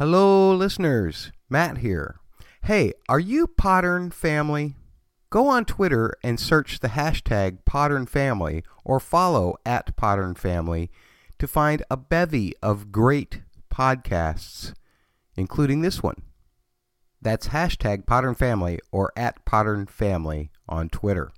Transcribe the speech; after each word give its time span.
Hello, 0.00 0.54
listeners. 0.54 1.30
Matt 1.50 1.76
here. 1.76 2.20
Hey, 2.62 2.94
are 3.10 3.20
you 3.20 3.46
Podern 3.46 4.10
family? 4.14 4.74
Go 5.28 5.46
on 5.46 5.66
Twitter 5.66 6.14
and 6.24 6.40
search 6.40 6.80
the 6.80 6.88
hashtag 6.88 7.58
Podern 7.68 8.08
Family 8.08 8.64
or 8.82 8.98
follow 8.98 9.56
at 9.66 9.94
Podern 9.98 10.38
Family 10.38 10.90
to 11.38 11.46
find 11.46 11.82
a 11.90 11.98
bevy 11.98 12.54
of 12.62 12.90
great 12.90 13.42
podcasts, 13.70 14.72
including 15.36 15.82
this 15.82 16.02
one. 16.02 16.22
That's 17.20 17.48
hashtag 17.48 18.06
Podern 18.06 18.38
Family 18.38 18.78
or 18.90 19.12
at 19.18 19.44
Podern 19.44 19.86
Family 19.86 20.50
on 20.66 20.88
Twitter. 20.88 21.30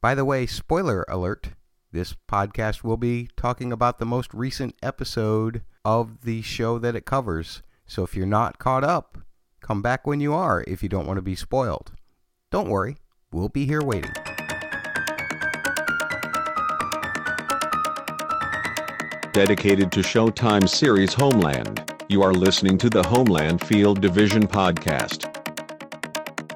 By 0.00 0.14
the 0.14 0.24
way, 0.24 0.46
spoiler 0.46 1.04
alert 1.10 1.50
this 1.92 2.16
podcast 2.26 2.82
will 2.82 2.96
be 2.96 3.28
talking 3.36 3.70
about 3.70 3.98
the 3.98 4.06
most 4.06 4.32
recent 4.32 4.76
episode 4.82 5.60
of 5.84 6.22
the 6.22 6.40
show 6.40 6.78
that 6.78 6.96
it 6.96 7.04
covers. 7.04 7.62
So 7.86 8.02
if 8.02 8.16
you're 8.16 8.26
not 8.26 8.58
caught 8.58 8.84
up, 8.84 9.18
come 9.60 9.82
back 9.82 10.06
when 10.06 10.20
you 10.20 10.32
are 10.32 10.64
if 10.66 10.82
you 10.82 10.88
don't 10.88 11.06
want 11.06 11.18
to 11.18 11.22
be 11.22 11.34
spoiled. 11.34 11.92
Don't 12.50 12.68
worry, 12.68 12.96
we'll 13.32 13.48
be 13.48 13.66
here 13.66 13.82
waiting. 13.82 14.12
Dedicated 19.32 19.90
to 19.92 20.00
Showtime 20.00 20.68
series 20.68 21.14
Homeland, 21.14 21.82
you 22.08 22.22
are 22.22 22.34
listening 22.34 22.76
to 22.78 22.90
the 22.90 23.02
Homeland 23.02 23.64
Field 23.66 24.00
Division 24.02 24.46
podcast. 24.46 25.28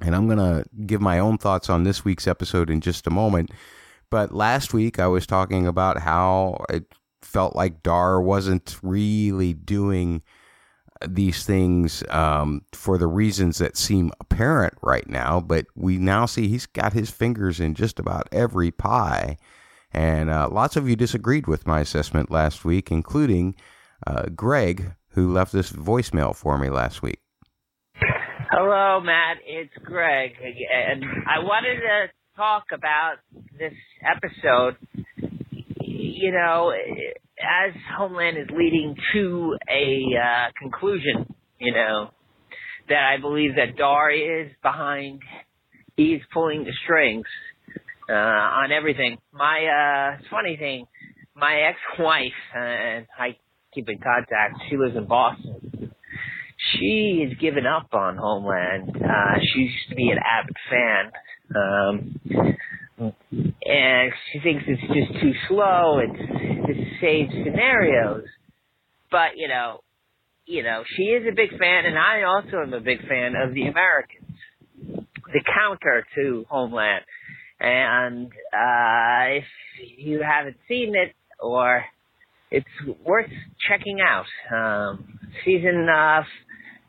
And 0.01 0.15
I'm 0.15 0.25
going 0.25 0.37
to 0.37 0.65
give 0.85 1.01
my 1.01 1.19
own 1.19 1.37
thoughts 1.37 1.69
on 1.69 1.83
this 1.83 2.03
week's 2.03 2.27
episode 2.27 2.69
in 2.69 2.81
just 2.81 3.07
a 3.07 3.11
moment. 3.11 3.51
But 4.13 4.31
last 4.31 4.75
week 4.75 4.99
I 4.99 5.07
was 5.07 5.25
talking 5.25 5.65
about 5.65 5.97
how 5.97 6.65
it 6.69 6.85
felt 7.23 7.55
like 7.55 7.81
Dar 7.81 8.21
wasn't 8.21 8.77
really 8.83 9.53
doing 9.53 10.21
these 11.07 11.43
things 11.47 12.03
um, 12.09 12.61
for 12.73 12.99
the 12.99 13.07
reasons 13.07 13.57
that 13.57 13.75
seem 13.75 14.11
apparent 14.19 14.75
right 14.83 15.09
now, 15.09 15.39
but 15.39 15.65
we 15.73 15.97
now 15.97 16.27
see 16.27 16.47
he's 16.47 16.67
got 16.67 16.93
his 16.93 17.09
fingers 17.09 17.59
in 17.59 17.73
just 17.73 17.97
about 17.97 18.29
every 18.31 18.69
pie. 18.69 19.35
And 19.91 20.29
uh, 20.29 20.47
lots 20.47 20.75
of 20.75 20.87
you 20.87 20.95
disagreed 20.95 21.47
with 21.47 21.65
my 21.65 21.79
assessment 21.79 22.29
last 22.29 22.63
week, 22.63 22.91
including 22.91 23.55
uh, 24.05 24.25
Greg, 24.35 24.93
who 25.13 25.33
left 25.33 25.53
this 25.53 25.71
voicemail 25.71 26.35
for 26.35 26.59
me 26.59 26.69
last 26.69 27.01
week. 27.01 27.19
Hello, 28.51 29.01
Matt. 29.01 29.37
It's 29.43 29.73
Greg 29.83 30.33
and 30.39 31.03
I 31.27 31.39
wanted 31.39 31.79
to 31.81 32.09
talk 32.35 32.65
about 32.73 33.15
this 33.57 33.73
episode. 34.01 34.77
You 35.81 36.31
know, 36.31 36.71
as 37.39 37.73
Homeland 37.97 38.37
is 38.37 38.47
leading 38.55 38.95
to 39.13 39.55
a 39.69 40.05
uh, 40.17 40.51
conclusion, 40.59 41.33
you 41.59 41.73
know, 41.73 42.09
that 42.89 43.13
I 43.13 43.21
believe 43.21 43.55
that 43.55 43.77
Dar 43.77 44.11
is 44.11 44.51
behind, 44.61 45.21
he's 45.95 46.21
pulling 46.33 46.63
the 46.63 46.71
strings 46.83 47.25
uh, 48.09 48.13
on 48.13 48.71
everything. 48.71 49.17
My 49.31 50.15
uh, 50.17 50.21
funny 50.29 50.57
thing, 50.57 50.85
my 51.35 51.69
ex-wife, 51.69 52.31
uh, 52.55 52.59
and 52.59 53.07
I 53.17 53.37
keep 53.73 53.89
in 53.89 53.99
contact. 53.99 54.61
She 54.69 54.77
lives 54.77 54.95
in 54.95 55.07
Boston. 55.07 55.91
She 56.73 57.25
has 57.27 57.37
given 57.39 57.65
up 57.65 57.89
on 57.93 58.17
Homeland. 58.17 58.95
Uh, 58.95 59.39
she 59.39 59.59
used 59.61 59.89
to 59.89 59.95
be 59.95 60.09
an 60.09 60.17
avid 60.17 60.55
fan. 60.69 61.11
Um, 61.55 62.15
and 62.99 64.13
she 64.31 64.39
thinks 64.39 64.63
it's 64.67 64.81
just 64.81 65.21
too 65.21 65.33
slow. 65.47 65.99
It's 65.99 66.67
the 66.67 66.85
same 67.01 67.29
scenarios, 67.43 68.25
but 69.11 69.31
you 69.35 69.47
know, 69.47 69.81
you 70.45 70.63
know, 70.63 70.83
she 70.95 71.03
is 71.03 71.25
a 71.27 71.35
big 71.35 71.57
fan, 71.57 71.85
and 71.85 71.97
I 71.97 72.23
also 72.23 72.61
am 72.61 72.73
a 72.73 72.81
big 72.81 73.07
fan 73.07 73.35
of 73.35 73.53
the 73.53 73.63
Americans, 73.63 74.37
the 74.85 75.43
counter 75.55 76.05
to 76.15 76.45
Homeland. 76.49 77.05
And 77.59 78.27
uh, 78.27 79.37
if 79.37 79.45
you 79.97 80.21
haven't 80.21 80.57
seen 80.67 80.95
it, 80.95 81.13
or 81.39 81.83
it's 82.51 82.65
worth 83.03 83.29
checking 83.67 83.99
out. 83.99 84.25
Um, 84.53 85.19
season 85.43 85.87
uh, 85.89 86.23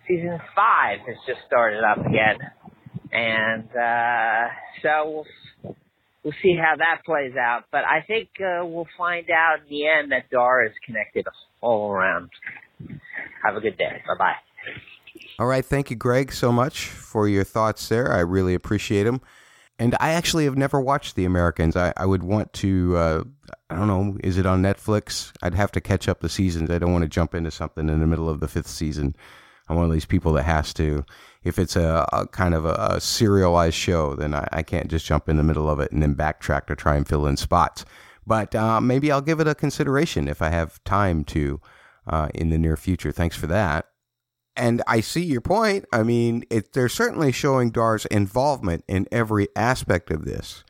season 0.06 0.38
five 0.54 0.98
has 1.06 1.16
just 1.26 1.40
started 1.46 1.82
up 1.82 1.98
again, 1.98 2.38
and 3.14 3.68
uh, 3.76 4.48
so 4.82 5.24
we'll 5.62 5.76
we'll 6.24 6.34
see 6.42 6.56
how 6.56 6.76
that 6.76 7.02
plays 7.06 7.36
out. 7.36 7.64
But 7.70 7.84
I 7.84 8.02
think 8.06 8.28
uh, 8.40 8.66
we'll 8.66 8.88
find 8.98 9.30
out 9.30 9.60
in 9.62 9.68
the 9.70 9.86
end 9.86 10.12
that 10.12 10.28
Dar 10.30 10.64
is 10.64 10.72
connected 10.84 11.26
all 11.60 11.92
around. 11.92 12.30
Have 13.44 13.56
a 13.56 13.60
good 13.60 13.78
day. 13.78 14.02
Bye 14.06 14.14
bye. 14.18 14.34
All 15.38 15.46
right. 15.46 15.64
Thank 15.64 15.90
you, 15.90 15.96
Greg, 15.96 16.32
so 16.32 16.50
much 16.50 16.86
for 16.86 17.28
your 17.28 17.44
thoughts 17.44 17.88
there. 17.88 18.12
I 18.12 18.20
really 18.20 18.54
appreciate 18.54 19.04
them. 19.04 19.20
And 19.78 19.96
I 19.98 20.10
actually 20.10 20.44
have 20.44 20.56
never 20.56 20.80
watched 20.80 21.16
The 21.16 21.24
Americans. 21.24 21.76
I, 21.76 21.92
I 21.96 22.06
would 22.06 22.22
want 22.22 22.52
to, 22.54 22.96
uh, 22.96 23.24
I 23.68 23.74
don't 23.74 23.88
know, 23.88 24.16
is 24.22 24.38
it 24.38 24.46
on 24.46 24.62
Netflix? 24.62 25.32
I'd 25.42 25.54
have 25.54 25.72
to 25.72 25.80
catch 25.80 26.08
up 26.08 26.20
the 26.20 26.28
seasons. 26.28 26.70
I 26.70 26.78
don't 26.78 26.92
want 26.92 27.02
to 27.02 27.08
jump 27.08 27.34
into 27.34 27.50
something 27.50 27.88
in 27.88 27.98
the 27.98 28.06
middle 28.06 28.28
of 28.28 28.38
the 28.38 28.46
fifth 28.46 28.68
season. 28.68 29.16
I'm 29.68 29.76
one 29.76 29.86
of 29.86 29.92
these 29.92 30.06
people 30.06 30.32
that 30.34 30.44
has 30.44 30.74
to. 30.74 31.04
If 31.42 31.58
it's 31.58 31.76
a, 31.76 32.06
a 32.12 32.26
kind 32.26 32.54
of 32.54 32.64
a, 32.64 32.74
a, 32.74 33.00
serialized 33.00 33.76
show, 33.76 34.14
then 34.14 34.34
I, 34.34 34.48
I, 34.52 34.62
can't 34.62 34.88
just 34.88 35.06
jump 35.06 35.28
in 35.28 35.36
the 35.36 35.42
middle 35.42 35.68
of 35.68 35.78
it 35.78 35.92
and 35.92 36.02
then 36.02 36.14
backtrack 36.14 36.66
to 36.66 36.76
try 36.76 36.96
and 36.96 37.06
fill 37.06 37.26
in 37.26 37.36
spots. 37.36 37.84
But 38.26 38.54
uh, 38.54 38.80
maybe 38.80 39.12
I'll 39.12 39.20
give 39.20 39.40
it 39.40 39.48
a 39.48 39.54
consideration 39.54 40.28
if 40.28 40.40
I 40.40 40.48
have 40.50 40.82
time 40.84 41.24
to 41.24 41.60
uh, 42.06 42.28
in 42.34 42.50
the 42.50 42.58
near 42.58 42.76
future. 42.76 43.12
Thanks 43.12 43.36
for 43.36 43.46
that. 43.48 43.86
And 44.56 44.82
I 44.86 45.00
see 45.00 45.24
your 45.24 45.40
point. 45.40 45.84
I 45.92 46.02
mean, 46.02 46.44
it, 46.48 46.72
they're 46.72 46.88
certainly 46.88 47.32
showing 47.32 47.70
Dar's 47.70 48.06
involvement 48.06 48.84
in 48.86 49.06
every 49.10 49.48
aspect 49.56 50.10
of 50.10 50.24
this. 50.24 50.64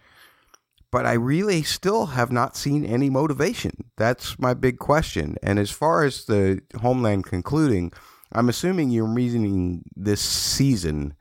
But 0.91 1.07
I 1.07 1.13
really 1.15 1.63
still 1.63 2.07
have 2.07 2.31
not 2.31 2.57
seen 2.57 2.87
any 2.87 3.11
motivation. 3.11 3.85
That's 3.97 4.39
my 4.39 4.55
big 4.55 4.79
question. 4.79 5.37
And 5.43 5.59
as 5.59 5.71
far 5.71 6.05
as 6.05 6.25
the 6.25 6.63
Homeland 6.81 7.25
concluding, 7.25 7.93
I'm 8.35 8.49
assuming 8.49 8.91
you're 8.91 9.07
meaning 9.07 9.85
this 9.95 10.21
season, 10.21 11.15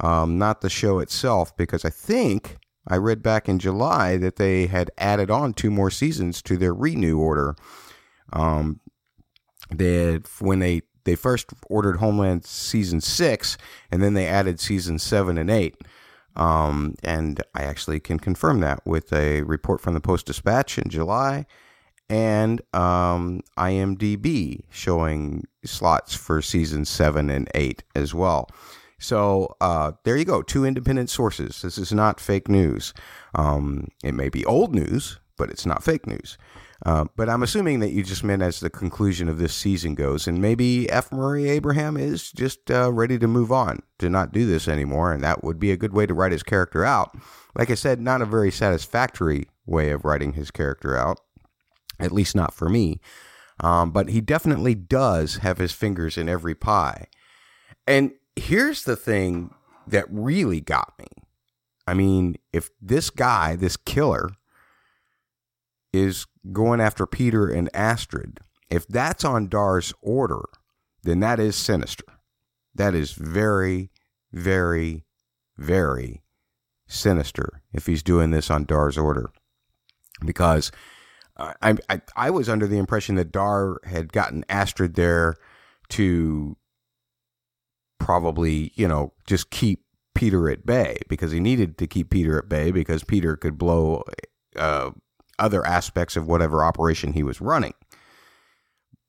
um, 0.00 0.38
not 0.38 0.60
the 0.60 0.70
show 0.70 0.98
itself, 0.98 1.56
because 1.56 1.84
I 1.84 1.90
think 1.90 2.58
I 2.86 2.96
read 2.96 3.22
back 3.22 3.48
in 3.48 3.58
July 3.58 4.16
that 4.18 4.36
they 4.36 4.66
had 4.66 4.90
added 4.96 5.30
on 5.30 5.54
two 5.54 5.70
more 5.70 5.90
seasons 5.90 6.40
to 6.42 6.56
their 6.56 6.74
renew 6.74 7.18
order. 7.18 7.56
Um, 8.32 8.80
had, 9.70 10.18
when 10.40 10.60
they 10.60 10.82
they 11.04 11.14
first 11.14 11.50
ordered 11.68 11.98
Homeland 11.98 12.44
season 12.44 13.00
six, 13.00 13.56
and 13.90 14.02
then 14.02 14.14
they 14.14 14.26
added 14.26 14.58
season 14.58 14.98
seven 14.98 15.38
and 15.38 15.48
eight. 15.48 15.76
Um, 16.34 16.96
and 17.02 17.42
I 17.54 17.62
actually 17.62 18.00
can 18.00 18.18
confirm 18.18 18.60
that 18.60 18.84
with 18.84 19.12
a 19.12 19.42
report 19.42 19.80
from 19.80 19.94
the 19.94 20.00
Post 20.00 20.26
Dispatch 20.26 20.78
in 20.78 20.90
July 20.90 21.46
and 22.08 22.60
um, 22.72 23.40
IMDb 23.58 24.64
showing 24.70 25.46
slots 25.64 26.14
for 26.14 26.40
season 26.40 26.84
seven 26.84 27.30
and 27.30 27.48
eight 27.54 27.82
as 27.94 28.14
well. 28.14 28.48
So 28.98 29.56
uh, 29.60 29.92
there 30.04 30.16
you 30.16 30.24
go, 30.24 30.42
two 30.42 30.64
independent 30.64 31.10
sources. 31.10 31.62
This 31.62 31.78
is 31.78 31.92
not 31.92 32.20
fake 32.20 32.48
news. 32.48 32.94
Um, 33.34 33.88
it 34.02 34.12
may 34.12 34.28
be 34.28 34.44
old 34.46 34.74
news, 34.74 35.18
but 35.36 35.50
it's 35.50 35.66
not 35.66 35.84
fake 35.84 36.06
news. 36.06 36.38
Uh, 36.84 37.06
but 37.16 37.28
I'm 37.28 37.42
assuming 37.42 37.80
that 37.80 37.92
you 37.92 38.02
just 38.02 38.22
meant 38.22 38.42
as 38.42 38.60
the 38.60 38.70
conclusion 38.70 39.28
of 39.28 39.38
this 39.38 39.54
season 39.54 39.94
goes, 39.94 40.26
and 40.26 40.42
maybe 40.42 40.90
F. 40.90 41.10
Murray 41.10 41.48
Abraham 41.48 41.96
is 41.96 42.30
just 42.30 42.70
uh, 42.70 42.92
ready 42.92 43.18
to 43.18 43.26
move 43.26 43.50
on, 43.50 43.80
to 43.98 44.10
not 44.10 44.32
do 44.32 44.46
this 44.46 44.68
anymore, 44.68 45.12
and 45.12 45.24
that 45.24 45.42
would 45.42 45.58
be 45.58 45.72
a 45.72 45.76
good 45.76 45.94
way 45.94 46.04
to 46.04 46.14
write 46.14 46.32
his 46.32 46.42
character 46.42 46.84
out. 46.84 47.16
Like 47.54 47.70
I 47.70 47.74
said, 47.74 48.00
not 48.00 48.20
a 48.20 48.26
very 48.26 48.50
satisfactory 48.50 49.48
way 49.64 49.90
of 49.90 50.04
writing 50.04 50.34
his 50.34 50.50
character 50.50 50.96
out, 50.96 51.20
at 51.98 52.12
least 52.12 52.34
not 52.34 52.54
for 52.54 52.68
me. 52.68 53.00
Um, 53.60 53.90
but 53.90 54.10
he 54.10 54.20
definitely 54.20 54.74
does 54.74 55.36
have 55.36 55.58
his 55.58 55.72
fingers 55.72 56.18
in 56.18 56.28
every 56.28 56.54
pie. 56.54 57.06
And 57.86 58.12
here's 58.34 58.84
the 58.84 58.96
thing 58.96 59.54
that 59.86 60.06
really 60.10 60.60
got 60.60 60.92
me. 60.98 61.06
I 61.86 61.94
mean, 61.94 62.36
if 62.52 62.70
this 62.80 63.10
guy, 63.10 63.56
this 63.56 63.76
killer, 63.76 64.30
is 65.92 66.26
going 66.52 66.80
after 66.80 67.06
Peter 67.06 67.48
and 67.48 67.74
Astrid, 67.74 68.40
if 68.70 68.86
that's 68.86 69.24
on 69.24 69.48
Dar's 69.48 69.94
order, 70.02 70.42
then 71.02 71.20
that 71.20 71.38
is 71.38 71.56
sinister. 71.56 72.04
That 72.74 72.94
is 72.94 73.12
very, 73.12 73.90
very, 74.32 75.04
very 75.56 76.22
sinister 76.86 77.62
if 77.72 77.86
he's 77.86 78.02
doing 78.02 78.30
this 78.30 78.50
on 78.50 78.64
Dar's 78.64 78.98
order. 78.98 79.30
Because 80.24 80.72
I, 81.38 81.76
I, 81.88 82.00
I 82.16 82.30
was 82.30 82.48
under 82.48 82.66
the 82.66 82.78
impression 82.78 83.16
that 83.16 83.32
Dar 83.32 83.78
had 83.84 84.12
gotten 84.12 84.44
Astrid 84.48 84.94
there 84.94 85.36
to 85.90 86.56
probably, 87.98 88.72
you 88.74 88.88
know, 88.88 89.12
just 89.26 89.50
keep 89.50 89.84
Peter 90.14 90.48
at 90.48 90.64
bay 90.64 90.98
because 91.08 91.32
he 91.32 91.40
needed 91.40 91.76
to 91.78 91.86
keep 91.86 92.10
Peter 92.10 92.38
at 92.38 92.48
bay 92.48 92.70
because 92.70 93.04
Peter 93.04 93.36
could 93.36 93.58
blow 93.58 94.02
uh, 94.56 94.90
other 95.38 95.64
aspects 95.66 96.16
of 96.16 96.26
whatever 96.26 96.64
operation 96.64 97.12
he 97.12 97.22
was 97.22 97.40
running. 97.40 97.74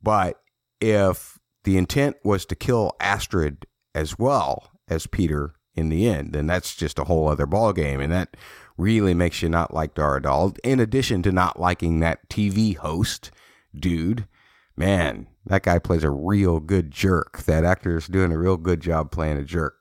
But 0.02 0.42
if 0.82 1.40
the 1.64 1.78
intent 1.78 2.18
was 2.24 2.46
to 2.48 2.56
kill 2.56 2.92
Astrid 3.00 3.66
as 3.96 4.20
well 4.20 4.72
as 4.88 5.08
Peter 5.08 5.54
in 5.76 5.90
the 5.90 6.08
end, 6.08 6.34
then 6.34 6.48
that's 6.48 6.76
just 6.76 7.00
a 7.00 7.06
whole 7.06 7.28
other 7.28 7.48
ballgame. 7.48 8.04
And 8.04 8.12
that 8.12 8.36
really 8.78 9.14
makes 9.14 9.42
you 9.42 9.50
not 9.50 9.74
like 9.74 9.96
Dar 9.96 10.20
Adal, 10.20 10.58
in 10.64 10.80
addition 10.80 11.24
to 11.24 11.32
not 11.32 11.60
liking 11.60 12.00
that 12.00 12.30
TV 12.30 12.76
host 12.78 13.32
dude. 13.76 14.28
Man, 14.76 15.28
that 15.46 15.64
guy 15.64 15.80
plays 15.80 16.04
a 16.04 16.12
real 16.12 16.60
good 16.60 16.92
jerk. 16.92 17.40
That 17.44 17.66
actor 17.66 17.98
is 17.98 18.08
doing 18.08 18.32
a 18.32 18.38
real 18.38 18.58
good 18.58 18.80
job 18.80 19.12
playing 19.12 19.38
a 19.38 19.44
jerk. 19.44 19.76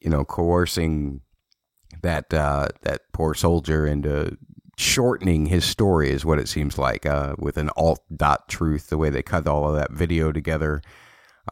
You 0.00 0.10
know, 0.10 0.24
coercing 0.24 1.20
that 2.02 2.34
uh, 2.34 2.68
that 2.82 3.02
poor 3.12 3.34
soldier 3.34 3.86
into 3.86 4.36
shortening 4.76 5.46
his 5.46 5.64
story 5.64 6.10
is 6.10 6.24
what 6.24 6.38
it 6.40 6.48
seems 6.48 6.78
like 6.78 7.06
uh, 7.06 7.36
with 7.38 7.56
an 7.56 7.70
alt 7.76 8.00
dot 8.14 8.48
truth. 8.48 8.88
The 8.88 8.98
way 8.98 9.10
they 9.10 9.22
cut 9.22 9.46
all 9.46 9.68
of 9.68 9.76
that 9.76 9.92
video 9.92 10.32
together, 10.32 10.82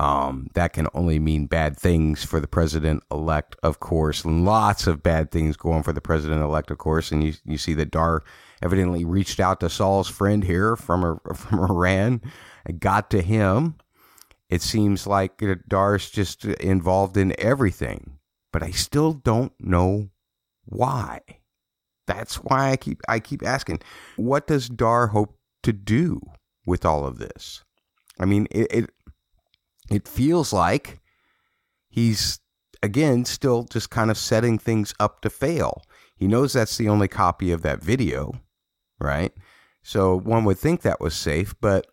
um, 0.01 0.49
that 0.55 0.73
can 0.73 0.89
only 0.95 1.19
mean 1.19 1.47
bad 1.47 1.79
things 1.79 2.25
for 2.25 2.41
the 2.41 2.47
president 2.47 3.03
elect, 3.11 3.57
of 3.63 3.81
course. 3.81 4.25
Lots 4.25 4.87
of 4.87 5.03
bad 5.03 5.31
things 5.31 5.57
going 5.57 5.83
for 5.83 5.93
the 5.93 6.01
president 6.01 6.43
elect, 6.43 6.71
of 6.71 6.79
course. 6.79 7.13
And 7.13 7.23
you 7.23 7.35
you 7.45 7.59
see 7.59 7.75
that 7.75 7.91
Dar 7.91 8.23
evidently 8.63 9.05
reached 9.05 9.39
out 9.39 9.61
to 9.61 9.69
Saul's 9.69 10.09
friend 10.09 10.45
here 10.45 10.77
from 10.77 11.21
from 11.35 11.59
Iran 11.59 12.23
and 12.65 12.81
got 12.81 13.11
to 13.11 13.21
him. 13.23 13.77
It 14.49 14.63
seems 14.63 15.07
like 15.07 15.43
Dar's 15.69 16.11
just 16.11 16.45
involved 16.45 17.17
in 17.17 17.35
everything, 17.39 18.19
but 18.53 18.63
I 18.63 18.71
still 18.71 19.15
don't 19.15 19.53
know 19.59 20.11
why. 20.65 21.21
That's 22.07 22.37
why 22.37 22.71
I 22.71 22.77
keep 22.77 23.03
I 23.09 23.21
keep 23.21 23.47
asking, 23.47 23.81
what 24.17 24.47
does 24.47 24.69
Dar 24.69 25.09
hope 25.09 25.39
to 25.63 25.73
do 25.73 26.21
with 26.67 26.85
all 26.85 27.07
of 27.07 27.19
this? 27.19 27.63
I 28.19 28.25
mean, 28.25 28.47
it, 28.51 28.73
it 28.73 28.91
it 29.91 30.07
feels 30.07 30.53
like 30.53 31.01
he's 31.89 32.41
again 32.83 33.25
still 33.25 33.65
just 33.65 33.91
kind 33.91 34.11
of 34.11 34.19
setting 34.19 34.59
things 34.59 34.95
up 34.99 35.21
to 35.23 35.31
fail. 35.31 35.83
He 36.17 36.27
knows 36.27 36.53
that's 36.53 36.77
the 36.77 36.89
only 36.89 37.09
copy 37.09 37.53
of 37.53 37.63
that 37.63 37.83
video, 37.83 38.33
right? 39.01 39.33
So 39.83 40.17
one 40.19 40.45
would 40.45 40.59
think 40.59 40.83
that 40.83 41.01
was 41.01 41.15
safe, 41.15 41.55
but 41.61 41.87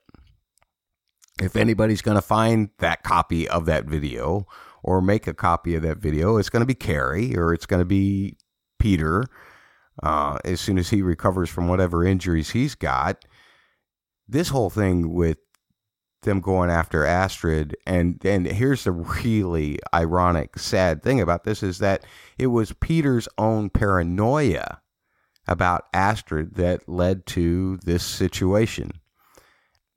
if 1.41 1.55
anybody's 1.55 2.01
going 2.01 2.17
to 2.17 2.21
find 2.21 2.69
that 2.79 3.03
copy 3.03 3.47
of 3.47 3.65
that 3.65 3.85
video 3.85 4.45
or 4.83 5.01
make 5.01 5.25
a 5.25 5.33
copy 5.33 5.75
of 5.75 5.81
that 5.83 5.97
video, 5.97 6.37
it's 6.37 6.49
going 6.49 6.61
to 6.61 6.67
be 6.67 6.75
Carrie 6.75 7.35
or 7.35 7.53
it's 7.53 7.65
going 7.65 7.79
to 7.81 7.85
be 7.85 8.37
Peter 8.77 9.25
uh, 10.03 10.37
as 10.45 10.61
soon 10.61 10.77
as 10.77 10.89
he 10.89 11.01
recovers 11.01 11.49
from 11.49 11.67
whatever 11.67 12.05
injuries 12.05 12.51
he's 12.51 12.75
got. 12.75 13.25
This 14.27 14.49
whole 14.49 14.69
thing 14.69 15.13
with 15.13 15.37
them 16.21 16.41
going 16.41 16.69
after 16.69 17.05
Astrid. 17.05 17.75
And 17.85 18.23
and 18.25 18.45
here's 18.45 18.83
the 18.83 18.91
really 18.91 19.79
ironic, 19.93 20.57
sad 20.57 21.01
thing 21.03 21.21
about 21.21 21.43
this 21.43 21.63
is 21.63 21.79
that 21.79 22.05
it 22.37 22.47
was 22.47 22.73
Peter's 22.73 23.27
own 23.37 23.69
paranoia 23.69 24.81
about 25.47 25.85
Astrid 25.93 26.55
that 26.55 26.87
led 26.87 27.25
to 27.27 27.77
this 27.83 28.03
situation. 28.03 28.91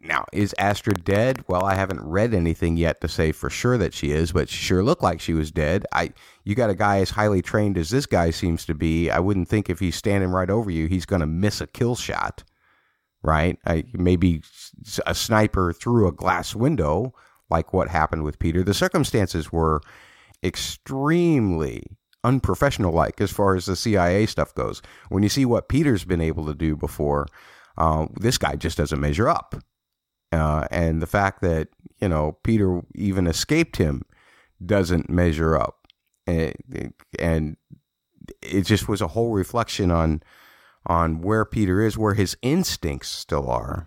Now, 0.04 0.24
is 0.32 0.52
Astrid 0.58 1.04
dead? 1.04 1.44
Well, 1.46 1.64
I 1.64 1.76
haven't 1.76 2.02
read 2.02 2.34
anything 2.34 2.76
yet 2.76 3.00
to 3.02 3.08
say 3.08 3.30
for 3.30 3.48
sure 3.48 3.78
that 3.78 3.94
she 3.94 4.10
is, 4.10 4.32
but 4.32 4.48
she 4.48 4.56
sure 4.56 4.82
looked 4.82 5.02
like 5.02 5.20
she 5.20 5.32
was 5.32 5.52
dead. 5.52 5.86
I 5.92 6.12
you 6.44 6.56
got 6.56 6.70
a 6.70 6.74
guy 6.74 6.98
as 6.98 7.10
highly 7.10 7.40
trained 7.40 7.78
as 7.78 7.90
this 7.90 8.06
guy 8.06 8.30
seems 8.30 8.66
to 8.66 8.74
be. 8.74 9.10
I 9.10 9.20
wouldn't 9.20 9.48
think 9.48 9.70
if 9.70 9.78
he's 9.78 9.94
standing 9.94 10.30
right 10.30 10.50
over 10.50 10.70
you, 10.70 10.88
he's 10.88 11.06
going 11.06 11.20
to 11.20 11.26
miss 11.26 11.60
a 11.60 11.68
kill 11.68 11.94
shot 11.94 12.42
right? 13.22 13.58
I, 13.66 13.84
maybe 13.92 14.42
a 15.06 15.14
sniper 15.14 15.72
through 15.72 16.08
a 16.08 16.12
glass 16.12 16.54
window, 16.54 17.14
like 17.50 17.72
what 17.72 17.88
happened 17.88 18.24
with 18.24 18.38
Peter. 18.38 18.62
The 18.62 18.74
circumstances 18.74 19.52
were 19.52 19.80
extremely 20.42 21.84
unprofessional 22.24 22.92
like 22.92 23.20
as 23.20 23.30
far 23.30 23.54
as 23.56 23.66
the 23.66 23.76
CIA 23.76 24.26
stuff 24.26 24.54
goes. 24.54 24.82
When 25.08 25.22
you 25.22 25.28
see 25.28 25.44
what 25.44 25.68
Peter's 25.68 26.04
been 26.04 26.20
able 26.20 26.46
to 26.46 26.54
do 26.54 26.76
before, 26.76 27.26
uh, 27.78 28.06
this 28.18 28.38
guy 28.38 28.56
just 28.56 28.76
doesn't 28.78 29.00
measure 29.00 29.28
up. 29.28 29.54
Uh, 30.32 30.66
and 30.70 31.02
the 31.02 31.06
fact 31.06 31.42
that, 31.42 31.68
you 32.00 32.08
know, 32.08 32.38
Peter 32.42 32.80
even 32.94 33.26
escaped 33.26 33.76
him 33.76 34.02
doesn't 34.64 35.10
measure 35.10 35.56
up. 35.56 35.86
And, 36.26 36.54
and 37.18 37.56
it 38.40 38.62
just 38.62 38.88
was 38.88 39.00
a 39.00 39.08
whole 39.08 39.32
reflection 39.32 39.90
on 39.90 40.22
on 40.86 41.20
where 41.20 41.44
Peter 41.44 41.80
is, 41.80 41.96
where 41.96 42.14
his 42.14 42.36
instincts 42.42 43.08
still 43.08 43.48
are. 43.50 43.86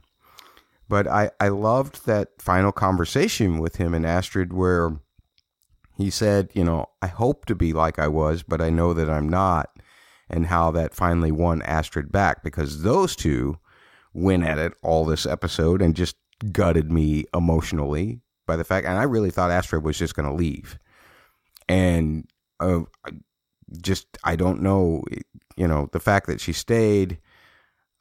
But 0.88 1.08
I, 1.08 1.32
I 1.40 1.48
loved 1.48 2.06
that 2.06 2.30
final 2.40 2.72
conversation 2.72 3.60
with 3.60 3.78
him 3.78 3.94
and 3.94 4.06
Astrid 4.06 4.54
where 4.54 5.00
he 5.98 6.10
said, 6.10 6.50
you 6.54 6.64
know, 6.64 6.88
I 7.02 7.08
hope 7.08 7.46
to 7.46 7.56
be 7.56 7.74
like 7.74 7.98
I 8.00 8.08
was, 8.08 8.44
but 8.44 8.62
I 8.62 8.70
know 8.70 8.94
that 8.94 9.10
I'm 9.10 9.30
not. 9.30 9.70
And 10.28 10.48
how 10.48 10.72
that 10.72 10.96
finally 10.96 11.32
won 11.32 11.62
Astrid 11.62 12.12
back 12.12 12.44
because 12.44 12.82
those 12.82 13.16
two 13.16 13.60
went 14.12 14.44
at 14.44 14.58
it 14.58 14.74
all 14.82 15.06
this 15.06 15.26
episode 15.26 15.84
and 15.84 15.96
just 15.96 16.16
gutted 16.52 16.92
me 16.92 17.26
emotionally 17.32 18.22
by 18.48 18.56
the 18.56 18.64
fact. 18.64 18.88
And 18.88 18.98
I 18.98 19.04
really 19.04 19.30
thought 19.30 19.52
Astrid 19.52 19.84
was 19.84 20.00
just 20.00 20.16
going 20.16 20.28
to 20.28 20.34
leave. 20.34 20.80
And 21.70 22.28
uh, 22.60 22.82
just, 23.82 24.18
I 24.24 24.36
don't 24.36 24.62
know 24.62 25.04
you 25.56 25.68
know, 25.68 25.90
the 25.92 26.00
fact 26.00 26.28
that 26.28 26.42
she 26.42 26.54
stayed 26.54 27.18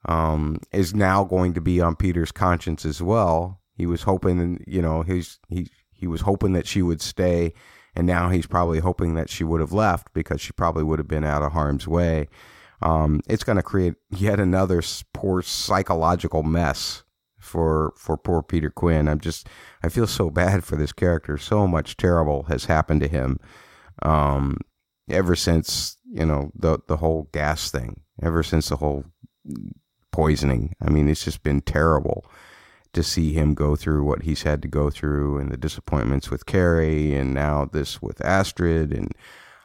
um, 0.06 0.59
is 0.73 0.94
now 0.94 1.25
going 1.25 1.54
to 1.54 1.61
be 1.61 1.80
on 1.80 1.97
Peter's 1.97 2.33
conscience 2.33 2.85
as 2.85 3.00
well. 3.00 3.61
He 3.76 3.87
was 3.87 4.02
hoping, 4.02 4.62
you 4.66 4.83
know, 4.83 5.02
he's 5.02 5.38
he 5.49 5.68
he 5.92 6.06
was 6.06 6.23
hoping 6.23 6.52
that 6.52 6.66
she 6.66 6.83
would 6.83 7.00
stay, 7.00 7.54
and 7.94 8.06
now 8.06 8.28
he's 8.28 8.47
probably 8.47 8.80
hoping 8.80 9.14
that 9.14 9.30
she 9.30 9.44
would 9.44 9.61
have 9.61 9.73
left 9.73 10.12
because 10.12 10.40
she 10.40 10.52
probably 10.52 10.83
would 10.83 10.99
have 10.99 11.09
been 11.09 11.25
out 11.25 11.42
of 11.42 11.52
harm's 11.52 11.88
way. 11.88 12.28
Um, 12.83 13.21
it's 13.28 13.44
going 13.44 13.56
to 13.56 13.62
create 13.62 13.94
yet 14.11 14.38
another 14.38 14.83
poor 15.12 15.42
psychological 15.42 16.42
mess 16.42 17.04
for 17.38 17.94
for 17.97 18.16
poor 18.16 18.42
Peter 18.42 18.71
Quinn. 18.71 19.09
I'm 19.09 19.21
just 19.21 19.49
I 19.83 19.88
feel 19.88 20.06
so 20.06 20.28
bad 20.28 20.64
for 20.64 20.76
this 20.76 20.92
character. 20.92 21.38
So 21.38 21.66
much 21.66 21.97
terrible 21.97 22.44
has 22.44 22.66
happened 22.66 23.00
to 23.00 23.09
him. 23.09 23.38
Um, 24.02 24.59
ever 25.09 25.37
since 25.37 25.97
you 26.11 26.25
know 26.25 26.51
the 26.55 26.79
the 26.89 26.99
whole 26.99 27.29
gas 27.33 27.71
thing, 27.71 28.03
ever 28.23 28.43
since 28.43 28.69
the 28.69 28.77
whole 28.77 29.05
poisoning. 30.13 30.75
I 30.81 30.91
mean, 30.91 31.09
it's 31.09 31.25
just 31.25 31.43
been 31.43 31.61
terrible 31.61 32.25
to 32.93 33.03
see 33.03 33.33
him 33.33 33.55
go 33.55 33.75
through 33.75 34.05
what 34.05 34.23
he's 34.23 34.43
had 34.43 34.63
to 34.63 34.69
go 34.69 34.91
through, 34.91 35.39
and 35.39 35.51
the 35.51 35.57
disappointments 35.57 36.31
with 36.31 36.47
Carrie, 36.47 37.15
and 37.15 37.35
now 37.35 37.69
this 37.73 38.01
with 38.01 38.25
Astrid, 38.25 38.93
and 38.93 39.13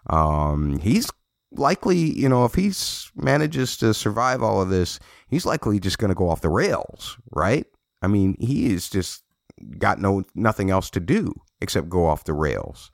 um, 0.10 0.79
he's 0.79 1.10
likely, 1.51 1.98
you 1.98 2.29
know, 2.29 2.46
if 2.46 2.55
he 2.55 2.72
manages 3.15 3.77
to 3.77 3.93
survive 3.93 4.43
all 4.43 4.62
of 4.62 4.69
this, 4.69 5.00
he's 5.27 5.46
likely 5.46 5.79
just 5.79 5.98
going 5.98 6.10
to 6.10 6.15
go 6.15 6.29
off 6.29 6.41
the 6.41 6.50
rails, 6.50 7.17
right? 7.31 7.65
I 8.01 8.08
mean, 8.08 8.36
he 8.39 8.74
is 8.74 8.89
just 8.89 9.24
got 9.77 10.00
no 10.00 10.24
nothing 10.36 10.69
else 10.69 10.89
to 10.89 11.00
do 11.00 11.34
except 11.62 11.89
go 11.89 12.05
off 12.05 12.24
the 12.24 12.34
rails. 12.34 12.91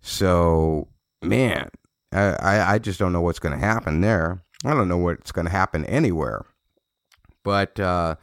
So 0.00 0.88
man, 1.24 1.70
I, 2.12 2.74
I 2.74 2.78
just 2.78 2.98
don't 2.98 3.12
know 3.12 3.20
what's 3.20 3.38
going 3.38 3.58
to 3.58 3.64
happen 3.64 4.00
there. 4.00 4.42
I 4.64 4.74
don't 4.74 4.88
know 4.88 4.98
what's 4.98 5.32
going 5.32 5.46
to 5.46 5.50
happen 5.50 5.84
anywhere. 5.86 6.46
But 7.42 7.78
uh, 7.78 8.16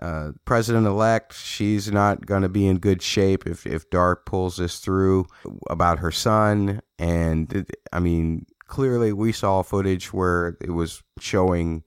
uh, 0.00 0.32
president 0.44 0.86
elect, 0.86 1.34
she's 1.34 1.90
not 1.90 2.26
going 2.26 2.42
to 2.42 2.48
be 2.48 2.66
in 2.66 2.78
good 2.78 3.02
shape 3.02 3.46
if, 3.46 3.66
if 3.66 3.88
Dar 3.90 4.16
pulls 4.16 4.56
this 4.58 4.78
through 4.78 5.26
about 5.68 5.98
her 5.98 6.12
son. 6.12 6.80
And 6.98 7.66
I 7.92 8.00
mean, 8.00 8.46
clearly 8.66 9.12
we 9.12 9.32
saw 9.32 9.62
footage 9.62 10.12
where 10.12 10.56
it 10.60 10.70
was 10.70 11.02
showing 11.18 11.82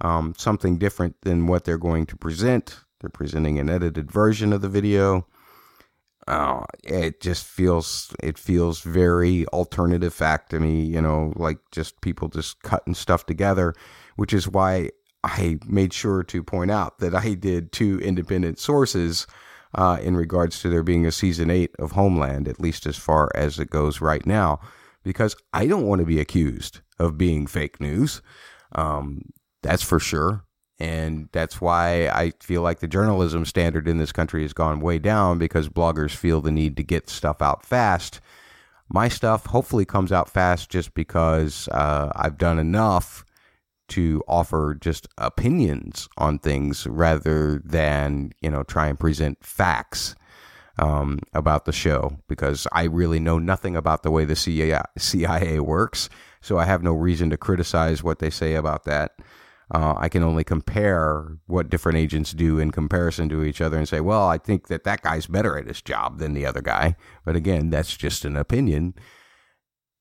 um, 0.00 0.34
something 0.36 0.76
different 0.78 1.16
than 1.22 1.46
what 1.46 1.64
they're 1.64 1.78
going 1.78 2.06
to 2.06 2.16
present. 2.16 2.80
They're 3.00 3.10
presenting 3.10 3.58
an 3.58 3.70
edited 3.70 4.10
version 4.10 4.52
of 4.52 4.60
the 4.60 4.68
video. 4.68 5.26
Uh, 6.26 6.64
it 6.82 7.20
just 7.20 7.44
feels 7.44 8.14
it 8.22 8.38
feels 8.38 8.80
very 8.80 9.46
alternative 9.48 10.14
fact 10.14 10.50
to 10.50 10.60
me, 10.60 10.82
you 10.82 11.00
know, 11.00 11.32
like 11.36 11.58
just 11.70 12.00
people 12.00 12.28
just 12.28 12.62
cutting 12.62 12.94
stuff 12.94 13.26
together, 13.26 13.74
which 14.16 14.32
is 14.32 14.48
why 14.48 14.90
I 15.22 15.58
made 15.66 15.92
sure 15.92 16.22
to 16.22 16.42
point 16.42 16.70
out 16.70 16.98
that 16.98 17.14
I 17.14 17.34
did 17.34 17.72
two 17.72 17.98
independent 18.00 18.58
sources 18.58 19.26
uh, 19.74 19.98
in 20.00 20.16
regards 20.16 20.60
to 20.60 20.70
there 20.70 20.82
being 20.82 21.06
a 21.06 21.12
season 21.12 21.50
eight 21.50 21.74
of 21.78 21.92
Homeland, 21.92 22.48
at 22.48 22.60
least 22.60 22.86
as 22.86 22.96
far 22.96 23.30
as 23.34 23.58
it 23.58 23.70
goes 23.70 24.00
right 24.00 24.24
now, 24.24 24.60
because 25.02 25.36
I 25.52 25.66
don't 25.66 25.86
want 25.86 26.00
to 26.00 26.06
be 26.06 26.20
accused 26.20 26.80
of 26.98 27.18
being 27.18 27.46
fake 27.46 27.80
news. 27.80 28.22
Um, 28.72 29.22
that's 29.62 29.82
for 29.82 29.98
sure. 29.98 30.44
And 30.78 31.28
that's 31.32 31.60
why 31.60 32.08
I 32.08 32.32
feel 32.40 32.62
like 32.62 32.80
the 32.80 32.88
journalism 32.88 33.44
standard 33.44 33.86
in 33.86 33.98
this 33.98 34.12
country 34.12 34.42
has 34.42 34.52
gone 34.52 34.80
way 34.80 34.98
down 34.98 35.38
because 35.38 35.68
bloggers 35.68 36.14
feel 36.14 36.40
the 36.40 36.50
need 36.50 36.76
to 36.76 36.82
get 36.82 37.08
stuff 37.08 37.40
out 37.40 37.64
fast. 37.64 38.20
My 38.88 39.08
stuff 39.08 39.46
hopefully 39.46 39.84
comes 39.84 40.12
out 40.12 40.28
fast 40.28 40.70
just 40.70 40.94
because 40.94 41.68
uh, 41.68 42.10
I've 42.14 42.38
done 42.38 42.58
enough 42.58 43.24
to 43.88 44.22
offer 44.26 44.76
just 44.80 45.06
opinions 45.18 46.08
on 46.16 46.38
things 46.38 46.86
rather 46.86 47.60
than, 47.64 48.32
you 48.40 48.50
know, 48.50 48.62
try 48.62 48.88
and 48.88 48.98
present 48.98 49.44
facts 49.44 50.14
um, 50.78 51.20
about 51.32 51.64
the 51.64 51.72
show 51.72 52.18
because 52.28 52.66
I 52.72 52.84
really 52.84 53.20
know 53.20 53.38
nothing 53.38 53.76
about 53.76 54.02
the 54.02 54.10
way 54.10 54.24
the 54.24 54.36
CIA 54.36 55.60
works. 55.60 56.08
So 56.40 56.58
I 56.58 56.64
have 56.64 56.82
no 56.82 56.92
reason 56.92 57.30
to 57.30 57.36
criticize 57.36 58.02
what 58.02 58.18
they 58.18 58.30
say 58.30 58.54
about 58.54 58.84
that. 58.84 59.12
Uh, 59.72 59.94
I 59.96 60.08
can 60.08 60.22
only 60.22 60.44
compare 60.44 61.38
what 61.46 61.70
different 61.70 61.98
agents 61.98 62.32
do 62.32 62.58
in 62.58 62.70
comparison 62.70 63.28
to 63.30 63.42
each 63.42 63.60
other 63.60 63.78
and 63.78 63.88
say, 63.88 64.00
well, 64.00 64.26
I 64.28 64.38
think 64.38 64.68
that 64.68 64.84
that 64.84 65.02
guy's 65.02 65.26
better 65.26 65.56
at 65.56 65.66
his 65.66 65.80
job 65.80 66.18
than 66.18 66.34
the 66.34 66.44
other 66.44 66.60
guy. 66.60 66.96
But 67.24 67.36
again, 67.36 67.70
that's 67.70 67.96
just 67.96 68.24
an 68.24 68.36
opinion. 68.36 68.94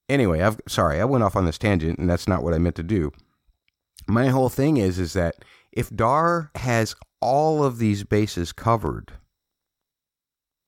Anyway, 0.10 0.42
I've 0.42 0.60
sorry, 0.68 1.00
I 1.00 1.06
went 1.06 1.24
off 1.24 1.36
on 1.36 1.46
this 1.46 1.58
tangent, 1.58 1.98
and 1.98 2.10
that's 2.10 2.28
not 2.28 2.44
what 2.44 2.54
I 2.54 2.58
meant 2.58 2.76
to 2.76 2.84
do. 2.84 3.12
My 4.08 4.28
whole 4.28 4.50
thing 4.50 4.78
is 4.78 5.00
is 5.00 5.14
that 5.14 5.36
if 5.72 5.90
Dar 5.90 6.52
has 6.56 6.96
all 7.22 7.64
of 7.64 7.78
these 7.78 8.04
bases 8.04 8.52
covered 8.52 9.14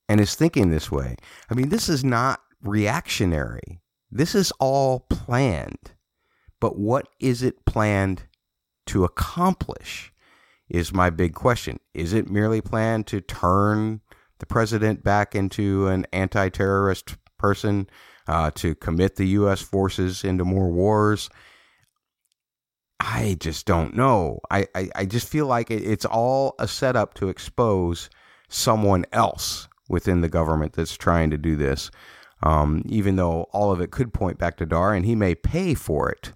and 0.08 0.22
is 0.22 0.36
thinking 0.36 0.72
this 0.72 0.90
way, 0.90 1.18
I 1.50 1.54
mean, 1.54 1.70
this 1.70 1.90
is 1.90 2.04
not 2.04 2.40
reactionary. 2.62 3.82
This 4.10 4.34
is 4.36 4.52
all 4.60 5.02
planned. 5.10 5.92
But 6.62 6.80
what 6.80 7.10
is 7.20 7.44
it 7.44 7.66
planned 7.66 8.24
to 8.88 9.04
accomplish 9.04 10.12
is 10.70 10.94
my 10.94 11.10
big 11.10 11.34
question. 11.34 11.80
Is 11.94 12.14
it 12.14 12.30
merely 12.30 12.62
planned 12.62 13.08
to 13.08 13.22
turn 13.22 14.02
the 14.40 14.46
president 14.46 15.04
back 15.04 15.36
into 15.36 15.88
an 15.88 16.06
anti 16.12 16.50
terrorist 16.50 17.18
person, 17.38 17.88
uh, 18.28 18.52
to 18.56 18.76
commit 18.76 19.16
the 19.16 19.28
U.S. 19.28 19.62
forces 19.62 20.24
into 20.24 20.44
more 20.44 20.70
wars? 20.72 21.30
I 23.00 23.38
just 23.40 23.66
don't 23.66 23.96
know. 23.96 24.40
I, 24.50 24.68
I, 24.74 24.90
I 24.96 25.06
just 25.06 25.28
feel 25.28 25.46
like 25.46 25.70
it, 25.70 25.84
it's 25.84 26.06
all 26.06 26.56
a 26.60 26.68
setup 26.68 27.14
to 27.16 27.30
expose 27.30 28.10
someone 28.48 29.06
else 29.12 29.68
within 29.90 30.22
the 30.22 30.30
government 30.30 30.74
that's 30.74 30.96
trying 30.96 31.30
to 31.30 31.38
do 31.38 31.56
this. 31.56 31.92
Um, 32.42 32.84
even 32.86 33.16
though 33.16 33.44
all 33.52 33.72
of 33.72 33.82
it 33.82 33.92
could 33.92 34.14
point 34.14 34.38
back 34.38 34.58
to 34.58 34.66
Dar, 34.66 34.94
and 34.94 35.06
he 35.06 35.16
may 35.16 35.36
pay 35.36 35.74
for 35.74 36.10
it. 36.10 36.34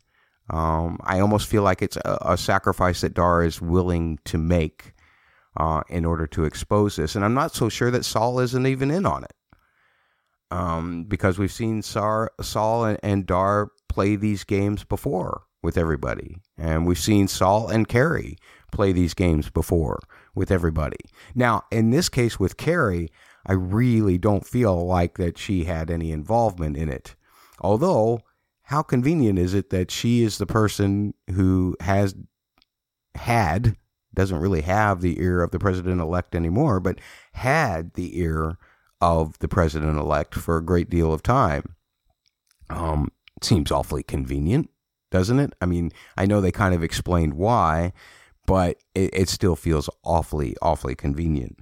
Um, 0.50 0.98
I 1.04 1.20
almost 1.20 1.48
feel 1.48 1.62
like 1.62 1.82
it's 1.82 1.98
a, 1.98 2.18
a, 2.22 2.38
sacrifice 2.38 3.02
that 3.02 3.14
Dar 3.14 3.44
is 3.44 3.62
willing 3.62 4.18
to 4.26 4.38
make 4.38 4.94
uh, 5.58 5.82
in 5.90 6.06
order 6.06 6.26
to 6.28 6.46
expose 6.46 6.96
this. 6.96 7.16
And 7.16 7.24
I'm 7.24 7.36
not 7.36 7.54
so 7.54 7.70
sure 7.70 7.92
that 7.92 8.06
Saul 8.06 8.40
isn't 8.40 8.66
even 8.66 8.90
in 8.90 9.06
on 9.06 9.24
it. 9.24 9.34
Um, 10.52 11.04
because 11.04 11.38
we've 11.38 11.52
seen 11.52 11.84
Sar, 11.84 12.32
Saul 12.42 12.86
and, 12.86 13.00
and, 13.04 13.28
Dar 13.28 13.70
play 13.88 14.16
these 14.16 14.44
games 14.44 14.84
before 14.84 15.44
with 15.62 15.78
everybody. 15.78 16.38
And 16.58 16.88
we've 16.88 16.98
seen 16.98 17.28
Saul 17.28 17.68
and 17.68 17.88
Carrie 17.88 18.36
play 18.72 18.92
these 18.92 19.14
games 19.14 19.52
before 19.52 20.00
with 20.34 20.50
everybody. 20.50 20.98
Now, 21.36 21.66
in 21.70 21.92
this 21.92 22.10
case 22.10 22.40
with 22.40 22.58
Carrie, 22.58 23.10
I 23.46 23.54
really 23.54 24.18
don't 24.18 24.46
feel 24.46 24.88
like 24.88 25.18
that 25.18 25.38
she 25.38 25.66
had 25.66 25.92
any 25.92 26.12
involvement 26.12 26.78
in 26.78 26.90
it. 26.90 27.14
Although 27.62 28.22
how 28.70 28.84
convenient 28.84 29.40
is 29.40 29.56
it 29.56 29.72
that 29.72 29.90
she 29.90 30.22
is 30.22 30.38
the 30.38 30.46
person 30.46 31.16
who 31.32 31.76
has 31.80 32.14
had 33.16 33.76
doesn't 34.14 34.38
really 34.38 34.62
have 34.62 35.02
the 35.02 35.20
ear 35.20 35.42
of 35.42 35.50
the 35.50 35.58
president 35.58 36.00
elect 36.00 36.36
anymore, 36.36 36.80
but 36.80 37.00
had 37.34 37.96
the 37.96 38.20
ear 38.20 38.60
of 39.02 39.40
the 39.40 39.48
president 39.48 39.98
elect 39.98 40.36
for 40.36 40.56
a 40.56 40.64
great 40.64 40.88
deal 40.88 41.12
of 41.12 41.24
time. 41.24 41.78
Um, 42.70 43.12
seems 43.42 43.72
awfully 43.72 44.04
convenient, 44.04 44.70
doesn't 45.10 45.40
it? 45.40 45.54
I 45.60 45.66
mean, 45.66 45.92
I 46.16 46.28
know 46.28 46.40
they 46.40 46.52
kind 46.52 46.76
of 46.76 46.84
explained 46.84 47.34
why, 47.34 47.92
but 48.46 48.78
it, 48.94 49.10
it 49.14 49.30
still 49.30 49.56
feels 49.56 49.90
awfully, 50.04 50.56
awfully 50.62 50.94
convenient. 50.94 51.58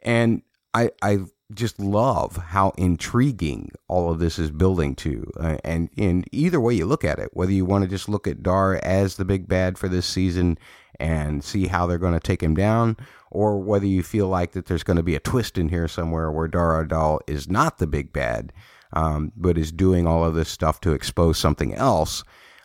And 0.00 0.42
I, 0.72 0.90
I 1.02 1.24
just 1.54 1.78
love 1.78 2.36
how 2.36 2.72
intriguing 2.76 3.70
all 3.88 4.10
of 4.10 4.18
this 4.18 4.38
is 4.38 4.50
building 4.50 4.94
to. 4.96 5.30
Uh, 5.38 5.56
and 5.64 5.88
in 5.96 6.24
either 6.32 6.60
way 6.60 6.74
you 6.74 6.86
look 6.86 7.04
at 7.04 7.18
it, 7.18 7.30
whether 7.32 7.52
you 7.52 7.64
want 7.64 7.84
to 7.84 7.88
just 7.88 8.08
look 8.08 8.26
at 8.26 8.42
Dar 8.42 8.80
as 8.82 9.16
the 9.16 9.24
big 9.24 9.48
bad 9.48 9.78
for 9.78 9.88
this 9.88 10.06
season 10.06 10.58
and 10.98 11.44
see 11.44 11.66
how 11.68 11.86
they're 11.86 11.98
going 11.98 12.14
to 12.14 12.20
take 12.20 12.42
him 12.42 12.54
down, 12.54 12.96
or 13.30 13.58
whether 13.58 13.86
you 13.86 14.02
feel 14.02 14.28
like 14.28 14.52
that 14.52 14.66
there's 14.66 14.82
going 14.82 14.96
to 14.96 15.02
be 15.02 15.14
a 15.14 15.20
twist 15.20 15.58
in 15.58 15.68
here 15.68 15.86
somewhere 15.86 16.32
where 16.32 16.48
Dar 16.48 16.84
Adal 16.84 17.20
is 17.26 17.48
not 17.48 17.78
the 17.78 17.86
big 17.86 18.12
bad, 18.12 18.52
um, 18.92 19.30
but 19.36 19.58
is 19.58 19.72
doing 19.72 20.06
all 20.06 20.24
of 20.24 20.34
this 20.34 20.48
stuff 20.48 20.80
to 20.80 20.92
expose 20.92 21.38
something 21.38 21.74
else. 21.74 22.24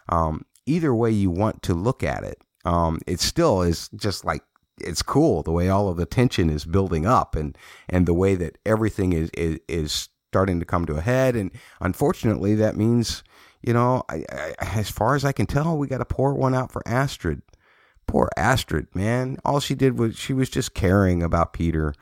Um, 0.09 0.45
either 0.65 0.95
way 0.95 1.11
you 1.11 1.29
want 1.29 1.61
to 1.63 1.73
look 1.73 2.03
at 2.03 2.23
it, 2.23 2.41
um, 2.63 2.99
it 3.05 3.19
still 3.19 3.61
is 3.61 3.89
just 3.89 4.23
like 4.23 4.43
it's 4.83 5.01
cool 5.01 5.43
the 5.43 5.51
way 5.51 5.69
all 5.69 5.89
of 5.89 5.97
the 5.97 6.05
tension 6.05 6.49
is 6.49 6.65
building 6.65 7.05
up 7.05 7.35
and 7.35 7.57
and 7.89 8.05
the 8.05 8.13
way 8.13 8.35
that 8.35 8.57
everything 8.65 9.13
is 9.13 9.29
is, 9.33 9.59
is 9.67 10.09
starting 10.27 10.59
to 10.59 10.65
come 10.65 10.85
to 10.85 10.95
a 10.95 11.01
head. 11.01 11.35
And 11.35 11.51
unfortunately 11.79 12.55
that 12.55 12.75
means 12.75 13.23
you 13.61 13.73
know 13.73 14.03
I, 14.09 14.23
I, 14.31 14.53
as 14.59 14.89
far 14.89 15.15
as 15.15 15.25
I 15.25 15.31
can 15.31 15.45
tell 15.45 15.77
we 15.77 15.87
got 15.87 15.99
to 15.99 16.05
pour 16.05 16.33
one 16.33 16.55
out 16.55 16.71
for 16.71 16.81
Astrid. 16.87 17.41
Poor 18.07 18.29
Astrid 18.35 18.87
man. 18.95 19.37
All 19.45 19.59
she 19.59 19.75
did 19.75 19.97
was 19.97 20.17
she 20.17 20.33
was 20.33 20.49
just 20.49 20.73
caring 20.73 21.23
about 21.23 21.53
Peter. 21.53 21.93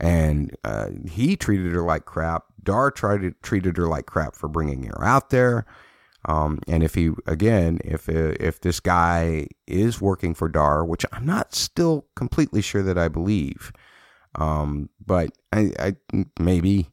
And 0.00 0.56
uh, 0.64 0.88
he 1.08 1.36
treated 1.36 1.72
her 1.72 1.82
like 1.82 2.06
crap. 2.06 2.44
Dar 2.62 2.90
tried 2.90 3.20
to 3.22 3.32
treated 3.42 3.76
her 3.76 3.86
like 3.86 4.06
crap 4.06 4.34
for 4.34 4.48
bringing 4.48 4.84
her 4.84 5.04
out 5.04 5.30
there 5.30 5.66
um, 6.24 6.60
and 6.68 6.82
if 6.82 6.94
he 6.94 7.10
again, 7.26 7.80
if 7.84 8.08
uh, 8.08 8.34
if 8.38 8.60
this 8.60 8.78
guy 8.80 9.48
is 9.66 10.00
working 10.00 10.34
for 10.34 10.48
Dar, 10.48 10.84
which 10.84 11.04
I'm 11.12 11.26
not 11.26 11.54
still 11.54 12.06
completely 12.14 12.62
sure 12.62 12.82
that 12.82 12.96
I 12.96 13.08
believe, 13.08 13.72
um, 14.36 14.88
but 15.04 15.30
I, 15.52 15.72
I 15.78 15.96
maybe 16.38 16.88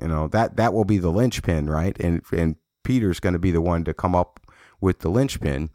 you 0.00 0.08
know 0.08 0.26
that 0.28 0.56
that 0.56 0.74
will 0.74 0.84
be 0.84 0.98
the 0.98 1.10
linchpin, 1.10 1.70
right? 1.70 1.96
And 2.00 2.22
and 2.32 2.56
Peter's 2.82 3.20
going 3.20 3.34
to 3.34 3.38
be 3.38 3.52
the 3.52 3.60
one 3.60 3.84
to 3.84 3.94
come 3.94 4.16
up 4.16 4.40
with 4.80 5.00
the 5.00 5.10
linchpin. 5.10 5.70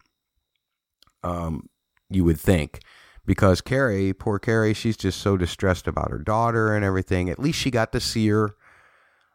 Um, 1.24 1.70
you 2.10 2.26
would 2.26 2.40
think 2.40 2.82
because 3.26 3.62
Carrie, 3.62 4.14
poor 4.14 4.38
Carrie, 4.38 4.74
she's 4.74 4.98
just 4.98 5.22
so 5.22 5.38
distressed 5.38 5.88
about 5.88 6.12
her 6.12 6.20
daughter 6.20 6.76
and 6.76 6.84
everything. 6.84 7.30
At 7.30 7.40
least 7.40 7.60
she 7.60 7.72
got 7.72 7.94
to 7.94 8.02
see 8.02 8.28
her 8.28 8.56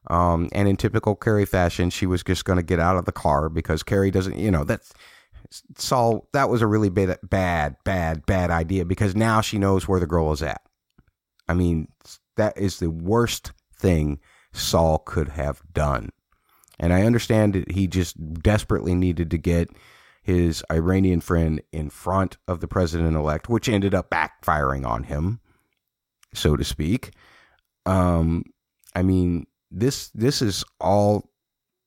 um, 0.08 0.48
and 0.52 0.68
in 0.68 0.76
typical 0.76 1.14
Carrie 1.14 1.44
fashion, 1.44 1.90
she 1.90 2.06
was 2.06 2.22
just 2.22 2.44
going 2.44 2.56
to 2.56 2.62
get 2.62 2.80
out 2.80 2.96
of 2.96 3.04
the 3.04 3.12
car 3.12 3.48
because 3.48 3.82
Carrie 3.82 4.10
doesn't, 4.10 4.38
you 4.38 4.50
know, 4.50 4.64
that's 4.64 4.92
Saul. 5.76 6.28
That 6.32 6.48
was 6.48 6.62
a 6.62 6.66
really 6.66 6.88
bad, 6.88 7.18
bad, 7.22 7.76
bad, 7.84 8.24
bad 8.26 8.50
idea 8.50 8.84
because 8.84 9.14
now 9.14 9.40
she 9.40 9.58
knows 9.58 9.86
where 9.86 10.00
the 10.00 10.06
girl 10.06 10.32
is 10.32 10.42
at. 10.42 10.62
I 11.48 11.54
mean, 11.54 11.88
that 12.36 12.56
is 12.56 12.78
the 12.78 12.90
worst 12.90 13.52
thing 13.76 14.20
Saul 14.52 14.98
could 14.98 15.28
have 15.28 15.62
done. 15.72 16.10
And 16.78 16.92
I 16.92 17.02
understand 17.02 17.52
that 17.54 17.72
he 17.72 17.86
just 17.86 18.16
desperately 18.34 18.94
needed 18.94 19.30
to 19.32 19.38
get 19.38 19.68
his 20.22 20.64
Iranian 20.70 21.20
friend 21.20 21.60
in 21.72 21.90
front 21.90 22.38
of 22.48 22.60
the 22.60 22.68
president 22.68 23.16
elect, 23.16 23.48
which 23.48 23.68
ended 23.68 23.94
up 23.94 24.10
backfiring 24.10 24.86
on 24.86 25.04
him, 25.04 25.40
so 26.32 26.56
to 26.56 26.64
speak. 26.64 27.12
Um, 27.84 28.44
I 28.94 29.02
mean, 29.02 29.46
this 29.70 30.08
this 30.10 30.42
is 30.42 30.64
all 30.80 31.30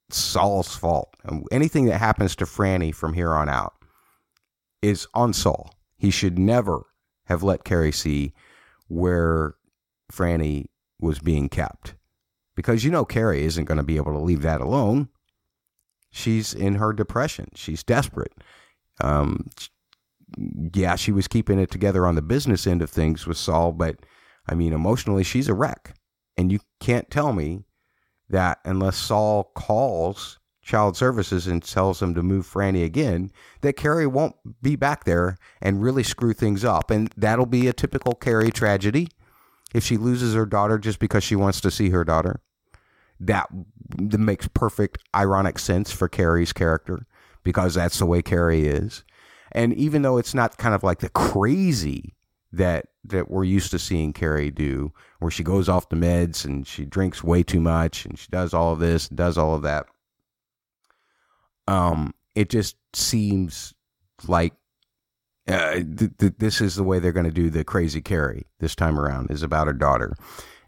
Saul's 0.09 0.75
fault. 0.75 1.15
Anything 1.51 1.85
that 1.85 1.97
happens 1.99 2.35
to 2.37 2.45
Franny 2.45 2.93
from 2.93 3.13
here 3.13 3.33
on 3.33 3.49
out 3.49 3.73
is 4.81 5.07
on 5.13 5.33
Saul. 5.33 5.73
he 5.97 6.11
should 6.11 6.37
never 6.37 6.85
have 7.25 7.43
let 7.43 7.63
Carrie 7.63 7.91
see 7.91 8.33
where 8.89 9.55
Franny 10.11 10.65
was 10.99 11.19
being 11.19 11.47
kept. 11.49 11.95
Because 12.55 12.83
you 12.83 12.91
know 12.91 13.05
Carrie 13.05 13.45
isn't 13.45 13.65
going 13.65 13.77
to 13.77 13.83
be 13.83 13.97
able 13.97 14.11
to 14.11 14.19
leave 14.19 14.41
that 14.41 14.61
alone. 14.61 15.09
She's 16.11 16.53
in 16.53 16.75
her 16.75 16.93
depression. 16.93 17.49
She's 17.55 17.83
desperate. 17.83 18.33
Um, 19.01 19.47
yeah, 20.75 20.95
she 20.95 21.11
was 21.11 21.27
keeping 21.27 21.59
it 21.59 21.71
together 21.71 22.05
on 22.05 22.15
the 22.15 22.21
business 22.21 22.67
end 22.67 22.81
of 22.81 22.89
things 22.89 23.25
with 23.25 23.37
Saul, 23.37 23.71
but 23.71 23.97
I 24.47 24.53
mean, 24.53 24.73
emotionally, 24.73 25.23
she's 25.23 25.47
a 25.47 25.53
wreck. 25.53 25.95
And 26.37 26.51
you 26.51 26.59
can't 26.79 27.09
tell 27.09 27.33
me 27.33 27.63
that 28.33 28.59
unless 28.65 28.97
Saul 28.97 29.45
calls 29.55 30.39
child 30.61 30.95
services 30.95 31.45
and 31.45 31.61
tells 31.61 31.99
them 31.99 32.15
to 32.15 32.23
move 32.23 32.47
Franny 32.47 32.83
again, 32.83 33.31
that 33.61 33.73
Carrie 33.73 34.07
won't 34.07 34.35
be 34.61 34.75
back 34.75 35.03
there 35.03 35.37
and 35.61 35.81
really 35.81 36.03
screw 36.03 36.33
things 36.33 36.65
up. 36.65 36.89
And 36.89 37.13
that'll 37.15 37.45
be 37.45 37.67
a 37.67 37.73
typical 37.73 38.13
Carrie 38.13 38.51
tragedy 38.51 39.09
if 39.73 39.83
she 39.83 39.97
loses 39.97 40.33
her 40.35 40.45
daughter 40.45 40.77
just 40.77 40.99
because 40.99 41.23
she 41.23 41.35
wants 41.35 41.61
to 41.61 41.71
see 41.71 41.89
her 41.89 42.03
daughter. 42.03 42.41
That, 43.19 43.47
that 43.97 44.17
makes 44.17 44.47
perfect 44.47 44.97
ironic 45.15 45.59
sense 45.59 45.91
for 45.91 46.09
Carrie's 46.09 46.53
character 46.53 47.05
because 47.43 47.75
that's 47.75 47.99
the 47.99 48.05
way 48.05 48.21
Carrie 48.21 48.65
is. 48.65 49.03
And 49.51 49.73
even 49.73 50.01
though 50.01 50.17
it's 50.17 50.33
not 50.33 50.57
kind 50.57 50.73
of 50.73 50.83
like 50.83 50.99
the 50.99 51.09
crazy 51.09 52.15
that 52.53 52.85
that 53.03 53.29
we're 53.29 53.43
used 53.43 53.71
to 53.71 53.79
seeing 53.79 54.13
Carrie 54.13 54.51
do, 54.51 54.93
where 55.19 55.31
she 55.31 55.43
goes 55.43 55.67
off 55.67 55.89
the 55.89 55.95
meds 55.95 56.45
and 56.45 56.65
she 56.65 56.85
drinks 56.85 57.23
way 57.23 57.43
too 57.43 57.59
much 57.59 58.05
and 58.05 58.17
she 58.17 58.27
does 58.29 58.53
all 58.53 58.71
of 58.71 58.79
this, 58.79 59.09
and 59.09 59.17
does 59.17 59.37
all 59.37 59.55
of 59.55 59.63
that. 59.63 59.87
Um, 61.67 62.13
it 62.35 62.49
just 62.49 62.77
seems 62.93 63.73
like 64.27 64.53
uh, 65.47 65.73
th- 65.73 66.11
th- 66.17 66.33
this 66.37 66.61
is 66.61 66.75
the 66.75 66.83
way 66.83 66.99
they're 66.99 67.11
going 67.11 67.25
to 67.25 67.31
do 67.31 67.49
the 67.49 67.63
crazy 67.63 68.01
Carrie 68.01 68.45
this 68.59 68.75
time 68.75 68.99
around 68.99 69.31
is 69.31 69.43
about 69.43 69.67
her 69.67 69.73
daughter, 69.73 70.15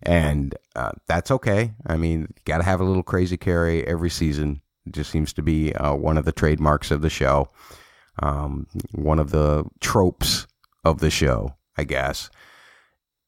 and 0.04 0.56
uh, 0.76 0.92
that's 1.08 1.32
okay. 1.32 1.74
I 1.86 1.98
mean, 1.98 2.28
got 2.46 2.58
to 2.58 2.64
have 2.64 2.82
a 2.82 2.86
little 2.86 3.04
crazy 3.04 3.38
Carrie 3.38 3.86
every 3.88 4.10
season. 4.10 4.62
It 4.86 4.94
just 4.94 5.12
seems 5.12 5.34
to 5.34 5.42
be 5.42 5.74
uh, 5.74 5.96
one 5.96 6.18
of 6.18 6.26
the 6.26 6.32
trademarks 6.32 6.92
of 6.92 7.02
the 7.02 7.10
show, 7.10 7.50
um, 8.22 8.68
one 8.92 9.20
of 9.20 9.32
the 9.32 9.66
tropes 9.80 10.48
of 10.84 11.00
the 11.00 11.10
show, 11.10 11.56
I 11.78 11.84
guess. 11.84 12.30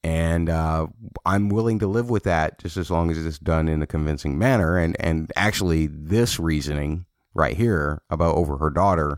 And 0.04 0.48
uh, 0.48 0.86
I'm 1.26 1.48
willing 1.48 1.80
to 1.80 1.86
live 1.86 2.08
with 2.08 2.22
that 2.24 2.58
just 2.58 2.76
as 2.76 2.90
long 2.90 3.10
as 3.10 3.24
it's 3.24 3.38
done 3.38 3.68
in 3.68 3.82
a 3.82 3.86
convincing 3.86 4.38
manner. 4.38 4.78
And 4.78 4.96
and 5.00 5.32
actually, 5.36 5.86
this 5.86 6.38
reasoning 6.38 7.06
right 7.34 7.56
here 7.56 8.02
about 8.10 8.36
over 8.36 8.58
her 8.58 8.70
daughter 8.70 9.16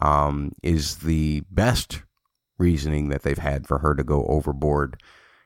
um, 0.00 0.52
is 0.62 0.98
the 0.98 1.42
best 1.50 2.02
reasoning 2.58 3.08
that 3.08 3.22
they've 3.22 3.38
had 3.38 3.66
for 3.66 3.78
her 3.78 3.94
to 3.94 4.04
go 4.04 4.24
overboard 4.26 5.02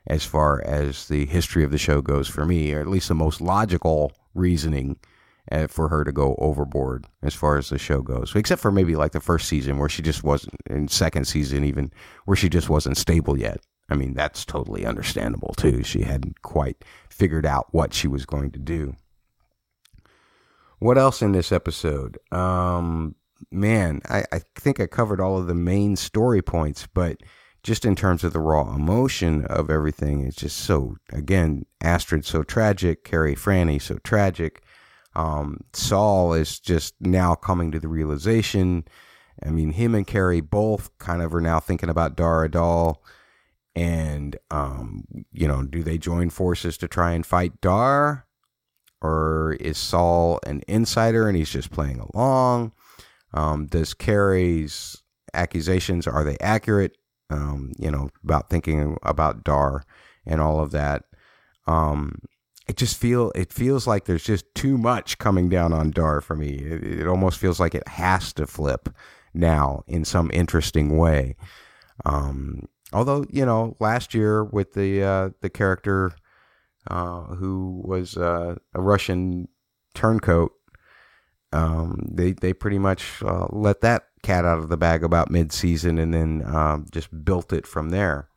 as 0.07 0.25
far 0.25 0.63
as 0.63 1.09
the 1.09 1.27
history 1.27 1.65
of 1.65 1.71
the 1.71 1.79
show 1.79 2.01
goes 2.01 2.29
for 2.29 2.45
me, 2.45 2.73
or 2.73 2.81
at 2.81 2.87
least 2.87 3.09
the 3.09 3.15
most 3.15 3.41
logical 3.41 4.13
reasoning 4.35 4.99
for 5.69 5.89
her 5.89 6.05
to 6.05 6.13
go 6.13 6.35
overboard 6.39 7.07
as 7.23 7.35
far 7.35 7.57
as 7.57 7.69
the 7.69 7.79
show 7.79 8.03
goes, 8.03 8.35
except 8.35 8.61
for 8.61 8.73
maybe 8.73 8.97
like 8.97 9.13
the 9.13 9.21
first 9.21 9.49
season 9.49 9.79
where 9.79 9.89
she 9.89 10.03
just 10.03 10.25
wasn't, 10.25 10.55
in 10.69 10.89
second 10.89 11.27
season 11.27 11.65
even, 11.65 11.91
where 12.25 12.37
she 12.37 12.49
just 12.49 12.69
wasn't 12.69 12.97
stable 12.97 13.39
yet. 13.39 13.61
I 13.89 13.95
mean, 13.95 14.15
that's 14.15 14.45
totally 14.45 14.85
understandable 14.85 15.55
too. 15.57 15.83
She 15.85 16.03
hadn't 16.03 16.43
quite 16.43 16.85
figured 17.09 17.47
out 17.47 17.69
what 17.71 17.95
she 17.95 18.09
was 18.09 18.27
going 18.27 18.51
to 18.53 18.59
do. 18.59 18.97
What 20.79 20.99
else 20.99 21.23
in 21.23 21.33
this 21.33 21.53
episode? 21.53 22.19
Um, 22.33 23.15
man, 23.51 24.03
I, 24.09 24.25
I 24.33 24.41
think 24.57 24.81
I 24.81 24.87
covered 24.87 25.21
all 25.21 25.39
of 25.39 25.47
the 25.47 25.55
main 25.55 25.97
story 25.97 26.43
points, 26.43 26.87
but 26.93 27.23
just 27.63 27.85
in 27.85 27.97
terms 27.97 28.23
of 28.25 28.33
the 28.33 28.41
raw 28.41 28.75
emotion 28.75 29.45
of 29.47 29.71
everything, 29.71 30.25
it's 30.25 30.37
just 30.37 30.59
so, 30.59 30.97
again, 31.13 31.65
Astrid 31.81 32.25
so 32.25 32.43
tragic, 32.43 33.05
Carrie 33.05 33.35
Franny 33.35 33.81
so 33.81 33.99
tragic. 34.05 34.63
Um, 35.17 35.65
Saul 35.73 36.35
is 36.35 36.61
just 36.61 36.95
now 37.01 37.35
coming 37.35 37.73
to 37.73 37.81
the 37.81 37.89
realization. 37.89 38.85
I 39.43 39.51
mean, 39.51 39.73
him 39.73 39.95
and 39.95 40.07
Carrie 40.07 40.43
both 40.43 40.97
kind 40.99 41.23
of 41.23 41.35
are 41.35 41.41
now 41.41 41.59
thinking 41.59 41.89
about 41.89 42.17
Dar 42.17 42.47
Adal. 42.47 42.97
And, 43.75 44.37
um, 44.51 45.05
you 45.33 45.49
know, 45.49 45.63
do 45.63 45.83
they 45.83 45.99
join 45.99 46.31
forces 46.31 46.77
to 46.79 46.89
try 46.89 47.13
and 47.13 47.25
fight 47.25 47.61
Dar? 47.61 48.27
Or 49.01 49.57
is 49.59 49.79
Saul 49.79 50.39
an 50.47 50.63
insider 50.69 51.29
and 51.29 51.37
he's 51.37 51.51
just 51.51 51.71
playing 51.71 52.01
along? 52.01 52.73
Um, 53.33 53.67
does 53.67 53.95
Carrie's 53.95 55.03
accusations 55.35 56.07
are 56.07 56.25
they 56.25 56.37
accurate? 56.41 56.97
Um, 57.29 57.73
you 57.79 57.91
know 57.91 58.11
about 58.23 58.51
thinking 58.51 58.97
about 59.03 59.45
Dar 59.45 59.85
and 60.25 60.41
all 60.41 60.61
of 60.61 60.71
that. 60.71 61.05
Um, 61.67 62.21
it 62.67 62.77
just 62.77 62.97
feel 62.97 63.33
it 63.35 63.53
feels 63.53 63.87
like 63.87 64.05
there's 64.05 64.25
just 64.25 64.53
too 64.55 64.77
much 64.79 65.19
coming 65.19 65.49
down 65.49 65.73
on 65.73 65.91
Dar 65.91 66.21
for 66.21 66.37
me. 66.37 66.49
It, 66.49 67.01
it 67.01 67.07
almost 67.07 67.39
feels 67.39 67.61
like 67.61 67.75
it 67.75 67.87
has 67.89 68.33
to 68.35 68.47
flip 68.47 68.89
now 69.35 69.83
in 69.87 70.05
some 70.05 70.31
interesting 70.33 70.97
way. 70.97 71.37
Um, 72.05 72.69
although 72.93 73.25
you 73.31 73.45
know, 73.45 73.77
last 73.81 74.15
year 74.15 74.45
with 74.45 74.75
the 74.75 75.03
uh, 75.03 75.31
the 75.41 75.51
character 75.51 76.13
uh, 76.91 77.23
who 77.23 77.83
was 77.85 78.17
uh, 78.17 78.57
a 78.75 78.81
Russian 78.81 79.49
turncoat 79.95 80.53
um, 81.53 82.09
they 82.11 82.33
they 82.33 82.53
pretty 82.53 82.79
much 82.79 83.23
uh, 83.23 83.47
let 83.51 83.81
that 83.81 84.09
cat 84.23 84.45
out 84.45 84.59
of 84.59 84.69
the 84.69 84.77
bag 84.77 85.05
about 85.05 85.31
mid-season 85.31 85.99
and 85.99 86.13
then 86.13 86.43
uh, 86.43 86.79
just 86.91 87.25
built 87.25 87.53
it 87.53 87.67
from 87.67 87.91
there. 87.91 88.29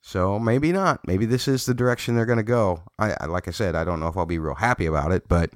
So 0.00 0.38
maybe 0.38 0.72
not. 0.72 1.06
Maybe 1.06 1.26
this 1.26 1.46
is 1.46 1.66
the 1.66 1.74
direction 1.74 2.14
they're 2.14 2.26
going 2.26 2.38
to 2.38 2.42
go. 2.42 2.82
I, 2.98 3.14
I, 3.20 3.26
like 3.26 3.48
I 3.48 3.50
said, 3.50 3.74
I 3.74 3.84
don't 3.84 4.00
know 4.00 4.08
if 4.08 4.16
I'll 4.16 4.26
be 4.26 4.38
real 4.38 4.54
happy 4.54 4.86
about 4.86 5.12
it, 5.12 5.28
but 5.28 5.50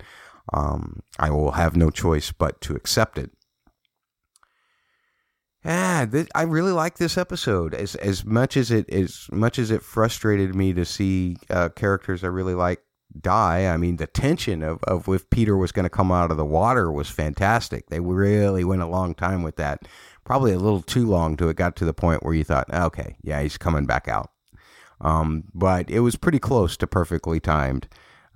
um, 0.52 1.00
I 1.18 1.30
will 1.30 1.52
have 1.52 1.76
no 1.76 1.90
choice 1.90 2.30
but 2.30 2.60
to 2.62 2.74
accept 2.74 3.18
it. 3.18 3.30
Yeah, 5.64 6.04
I 6.34 6.42
really 6.42 6.72
like 6.72 6.98
this 6.98 7.16
episode. 7.16 7.72
As 7.72 7.94
as 7.94 8.22
much 8.22 8.54
as 8.54 8.70
it 8.70 8.88
as 8.90 9.28
much 9.32 9.58
as 9.58 9.70
it 9.70 9.82
frustrated 9.82 10.54
me 10.54 10.74
to 10.74 10.84
see 10.84 11.38
uh, 11.48 11.70
characters 11.70 12.22
I 12.22 12.26
really 12.26 12.54
like 12.54 12.82
die. 13.18 13.66
I 13.66 13.78
mean, 13.78 13.96
the 13.96 14.06
tension 14.06 14.62
of, 14.62 14.82
of 14.84 15.08
if 15.08 15.30
Peter 15.30 15.56
was 15.56 15.72
going 15.72 15.84
to 15.84 15.90
come 15.90 16.12
out 16.12 16.30
of 16.30 16.36
the 16.36 16.44
water 16.44 16.92
was 16.92 17.08
fantastic. 17.08 17.88
They 17.88 18.00
really 18.00 18.64
went 18.64 18.82
a 18.82 18.86
long 18.86 19.14
time 19.14 19.42
with 19.42 19.56
that. 19.56 19.88
Probably 20.24 20.52
a 20.52 20.58
little 20.58 20.82
too 20.82 21.06
long 21.06 21.36
to 21.38 21.48
it 21.48 21.56
got 21.56 21.76
to 21.76 21.84
the 21.84 21.94
point 21.94 22.22
where 22.22 22.34
you 22.34 22.44
thought, 22.44 22.72
okay, 22.72 23.16
yeah, 23.22 23.40
he's 23.42 23.56
coming 23.56 23.86
back 23.86 24.08
out. 24.08 24.30
Um, 25.04 25.44
but 25.54 25.90
it 25.90 26.00
was 26.00 26.16
pretty 26.16 26.38
close 26.38 26.76
to 26.78 26.86
perfectly 26.86 27.38
timed, 27.38 27.86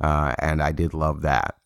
uh, 0.00 0.35
and 0.38 0.62
I 0.62 0.70
did 0.70 0.94
love 0.94 1.22
that. 1.22 1.57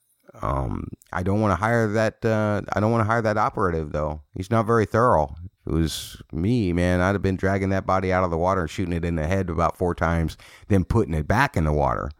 Um, 0.40 0.88
I 1.12 1.22
don't 1.22 1.40
want 1.40 1.52
to 1.52 1.56
hire 1.56 1.88
that. 1.88 2.24
Uh, 2.24 2.62
I 2.72 2.80
don't 2.80 2.92
want 2.92 3.02
to 3.02 3.10
hire 3.10 3.20
that 3.22 3.36
operative 3.36 3.92
though. 3.92 4.22
He's 4.34 4.50
not 4.50 4.66
very 4.66 4.86
thorough. 4.86 5.34
If 5.66 5.72
it 5.72 5.76
was 5.76 6.22
me, 6.32 6.72
man, 6.72 7.00
I'd 7.00 7.14
have 7.14 7.22
been 7.22 7.36
dragging 7.36 7.68
that 7.70 7.86
body 7.86 8.12
out 8.12 8.24
of 8.24 8.30
the 8.30 8.38
water 8.38 8.62
and 8.62 8.70
shooting 8.70 8.94
it 8.94 9.04
in 9.04 9.16
the 9.16 9.26
head 9.26 9.50
about 9.50 9.76
four 9.76 9.94
times, 9.94 10.36
then 10.68 10.84
putting 10.84 11.14
it 11.14 11.28
back 11.28 11.56
in 11.56 11.64
the 11.64 11.72
water 11.72 12.10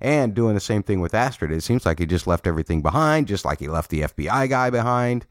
and 0.00 0.34
doing 0.34 0.54
the 0.54 0.60
same 0.60 0.82
thing 0.82 1.00
with 1.00 1.14
Astrid. 1.14 1.50
It 1.50 1.62
seems 1.62 1.84
like 1.84 1.98
he 1.98 2.06
just 2.06 2.26
left 2.26 2.46
everything 2.46 2.82
behind, 2.82 3.28
just 3.28 3.44
like 3.44 3.58
he 3.60 3.68
left 3.68 3.90
the 3.90 4.02
FBI 4.02 4.48
guy 4.48 4.70
behind. 4.70 5.26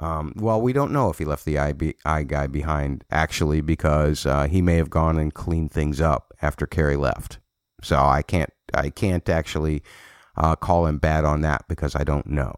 Um, 0.00 0.32
well, 0.36 0.60
we 0.62 0.72
don't 0.72 0.92
know 0.92 1.10
if 1.10 1.18
he 1.18 1.26
left 1.26 1.44
the 1.44 1.56
FBI 1.56 2.26
guy 2.26 2.46
behind 2.46 3.04
actually 3.10 3.60
because 3.60 4.24
uh, 4.24 4.48
he 4.48 4.62
may 4.62 4.76
have 4.76 4.88
gone 4.88 5.18
and 5.18 5.32
cleaned 5.32 5.72
things 5.72 6.00
up 6.00 6.32
after 6.40 6.66
Carrie 6.66 6.96
left. 6.96 7.38
So 7.82 7.98
I 7.98 8.22
can't 8.22 8.52
I 8.72 8.88
can't 8.88 9.28
actually 9.28 9.82
uh, 10.36 10.56
call 10.56 10.86
him 10.86 10.98
bad 10.98 11.24
on 11.24 11.42
that 11.42 11.66
because 11.68 11.94
I 11.94 12.04
don't 12.04 12.26
know. 12.26 12.54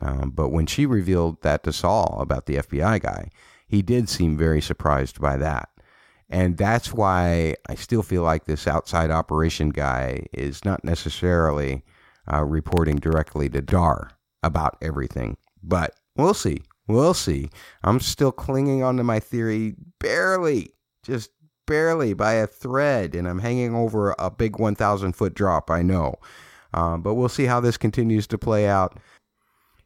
Um, 0.00 0.30
but 0.30 0.50
when 0.50 0.66
she 0.66 0.84
revealed 0.84 1.40
that 1.42 1.62
to 1.64 1.72
Saul 1.72 2.18
about 2.20 2.44
the 2.44 2.56
FBI 2.56 3.00
guy, 3.00 3.30
he 3.66 3.80
did 3.80 4.10
seem 4.10 4.36
very 4.36 4.60
surprised 4.60 5.20
by 5.20 5.38
that. 5.38 5.70
And 6.28 6.58
that's 6.58 6.92
why 6.92 7.54
I 7.68 7.76
still 7.76 8.02
feel 8.02 8.22
like 8.22 8.44
this 8.44 8.66
outside 8.66 9.10
operation 9.10 9.70
guy 9.70 10.26
is 10.32 10.64
not 10.64 10.84
necessarily 10.84 11.84
uh, 12.30 12.44
reporting 12.44 12.96
directly 12.96 13.48
to 13.50 13.62
Dar 13.62 14.10
about 14.42 14.76
everything. 14.82 15.36
But 15.62 15.94
we'll 16.16 16.34
see. 16.34 16.62
We'll 16.86 17.14
see. 17.14 17.50
I'm 17.82 18.00
still 18.00 18.32
clinging 18.32 18.82
onto 18.82 19.02
my 19.02 19.20
theory 19.20 19.74
barely, 20.00 20.74
just 21.02 21.30
barely 21.66 22.12
by 22.12 22.34
a 22.34 22.46
thread, 22.46 23.14
and 23.14 23.26
I'm 23.26 23.38
hanging 23.38 23.74
over 23.74 24.14
a 24.18 24.30
big 24.30 24.58
1,000 24.58 25.12
foot 25.12 25.34
drop, 25.34 25.70
I 25.70 25.82
know. 25.82 26.14
Um, 26.74 27.02
but 27.02 27.14
we'll 27.14 27.28
see 27.28 27.44
how 27.46 27.60
this 27.60 27.76
continues 27.76 28.26
to 28.28 28.38
play 28.38 28.66
out. 28.66 28.98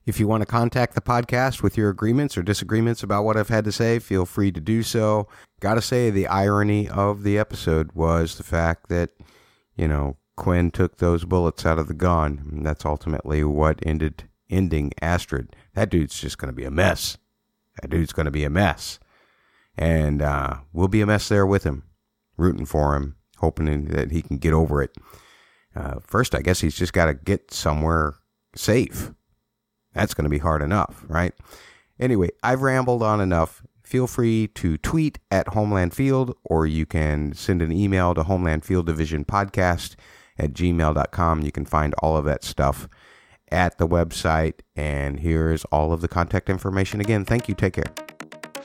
If 0.07 0.19
you 0.19 0.27
want 0.27 0.41
to 0.41 0.47
contact 0.47 0.95
the 0.95 1.03
podcast 1.03 1.63
with 1.63 1.77
your 1.77 1.91
agreements 1.91 2.39
or 2.39 2.43
disagreements 2.43 3.03
about 3.03 3.25
what 3.25 3.37
I've 3.37 3.51
had 3.51 3.65
to 3.67 3.73
say, 3.73 3.99
feel 3.99 4.25
free 4.25 4.51
to 4.53 4.61
do 4.61 4.83
so. 4.83 5.29
Gotta 5.61 5.83
say, 5.83 6.09
the 6.09 6.27
irony 6.27 6.89
of 6.89 7.25
the 7.25 7.39
episode 7.39 7.93
was 7.93 8.37
the 8.37 8.43
fact 8.43 8.89
that, 8.89 9.11
you 9.77 9.87
know, 9.87 10.17
Quinn 10.37 10.71
took 10.71 10.97
those 10.97 11.27
bullets 11.27 11.67
out 11.67 11.79
of 11.79 11.89
the 11.89 11.95
gun. 11.95 12.49
And 12.51 12.65
that's 12.65 12.87
ultimately 12.87 13.45
what 13.45 13.81
ended 13.85 14.25
ending 14.49 14.93
Astrid. 15.03 15.55
That 15.79 15.91
dude's 15.91 16.21
just 16.21 16.39
going 16.39 16.49
to 16.49 16.57
be 16.57 16.65
a 16.65 16.73
mess. 16.73 17.19
That 17.81 17.89
dude's 17.89 18.13
going 18.13 18.25
to 18.25 18.33
be 18.33 18.43
a 18.43 18.51
mess. 18.51 18.99
and 19.77 20.21
uh, 20.21 20.57
we'll 20.73 20.89
be 20.89 21.01
a 21.03 21.07
mess 21.07 21.29
there 21.29 21.47
with 21.47 21.63
him, 21.63 21.85
rooting 22.37 22.67
for 22.67 22.97
him, 22.97 23.15
hoping 23.37 23.85
that 23.85 24.11
he 24.11 24.21
can 24.21 24.39
get 24.39 24.53
over 24.53 24.83
it. 24.83 24.97
Uh, 25.77 26.01
first, 26.01 26.35
I 26.35 26.43
guess 26.43 26.63
he's 26.63 26.75
just 26.75 26.93
got 26.93 27.07
to 27.07 27.15
get 27.15 27.55
somewhere 27.55 28.15
safe. 28.57 29.13
That's 29.95 30.15
going 30.15 30.25
to 30.25 30.29
be 30.29 30.39
hard 30.39 30.63
enough, 30.63 31.05
right? 31.07 31.33
Anyway, 32.01 32.31
I've 32.43 32.63
rambled 32.63 33.05
on 33.05 33.21
enough. 33.21 33.63
Feel 33.85 34.09
free 34.09 34.49
to 34.57 34.79
tweet 34.79 35.21
at 35.31 35.47
Homeland 35.49 35.95
Field, 35.95 36.35
or 36.43 36.67
you 36.67 36.87
can 36.87 37.35
send 37.35 37.63
an 37.63 37.71
email 37.71 38.15
to 38.15 38.25
Homeland 38.25 38.65
Field 38.65 38.87
Division 38.87 39.25
Podcast 39.25 39.95
at 40.37 40.55
gmail.com. 40.55 41.43
You 41.43 41.53
can 41.53 41.67
find 41.67 41.95
all 42.03 42.17
of 42.17 42.25
that 42.25 42.43
stuff 42.43 42.89
at 43.51 43.79
the 43.79 43.87
website. 43.87 44.61
And 44.77 45.21
here's 45.21 45.65
all 45.67 45.93
of 45.93 46.01
the 46.01 46.09
contact 46.09 46.51
information 46.51 47.01
again. 47.01 47.25
Thank 47.25 47.49
you. 47.49 47.55
Take 47.55 47.75
care. 47.75 47.93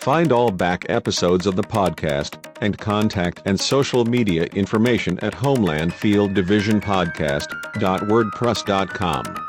Find 0.03 0.31
all 0.33 0.51
back 0.51 0.85
episodes 0.89 1.47
of 1.47 1.55
the 1.55 1.63
podcast 1.63 2.35
and 2.59 2.77
contact 2.77 3.41
and 3.45 3.57
social 3.57 4.03
media 4.03 4.43
information 4.47 5.17
at 5.19 5.33
Homeland 5.33 5.93
Field 5.93 6.33
Division 6.33 6.81
homelandfielddivisionpodcast.wordpress.com. 6.81 9.45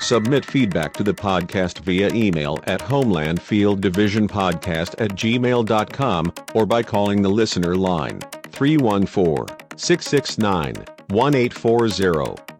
Submit 0.00 0.44
feedback 0.44 0.92
to 0.94 1.02
the 1.02 1.14
podcast 1.14 1.80
via 1.80 2.14
email 2.14 2.58
at 2.66 2.80
homelandfielddivisionpodcast 2.80 5.00
at 5.00 5.10
gmail.com 5.12 6.32
or 6.54 6.66
by 6.66 6.82
calling 6.82 7.22
the 7.22 7.30
listener 7.30 7.74
line 7.74 8.20
314 8.52 9.46
669 9.76 10.74
1840. 11.08 12.57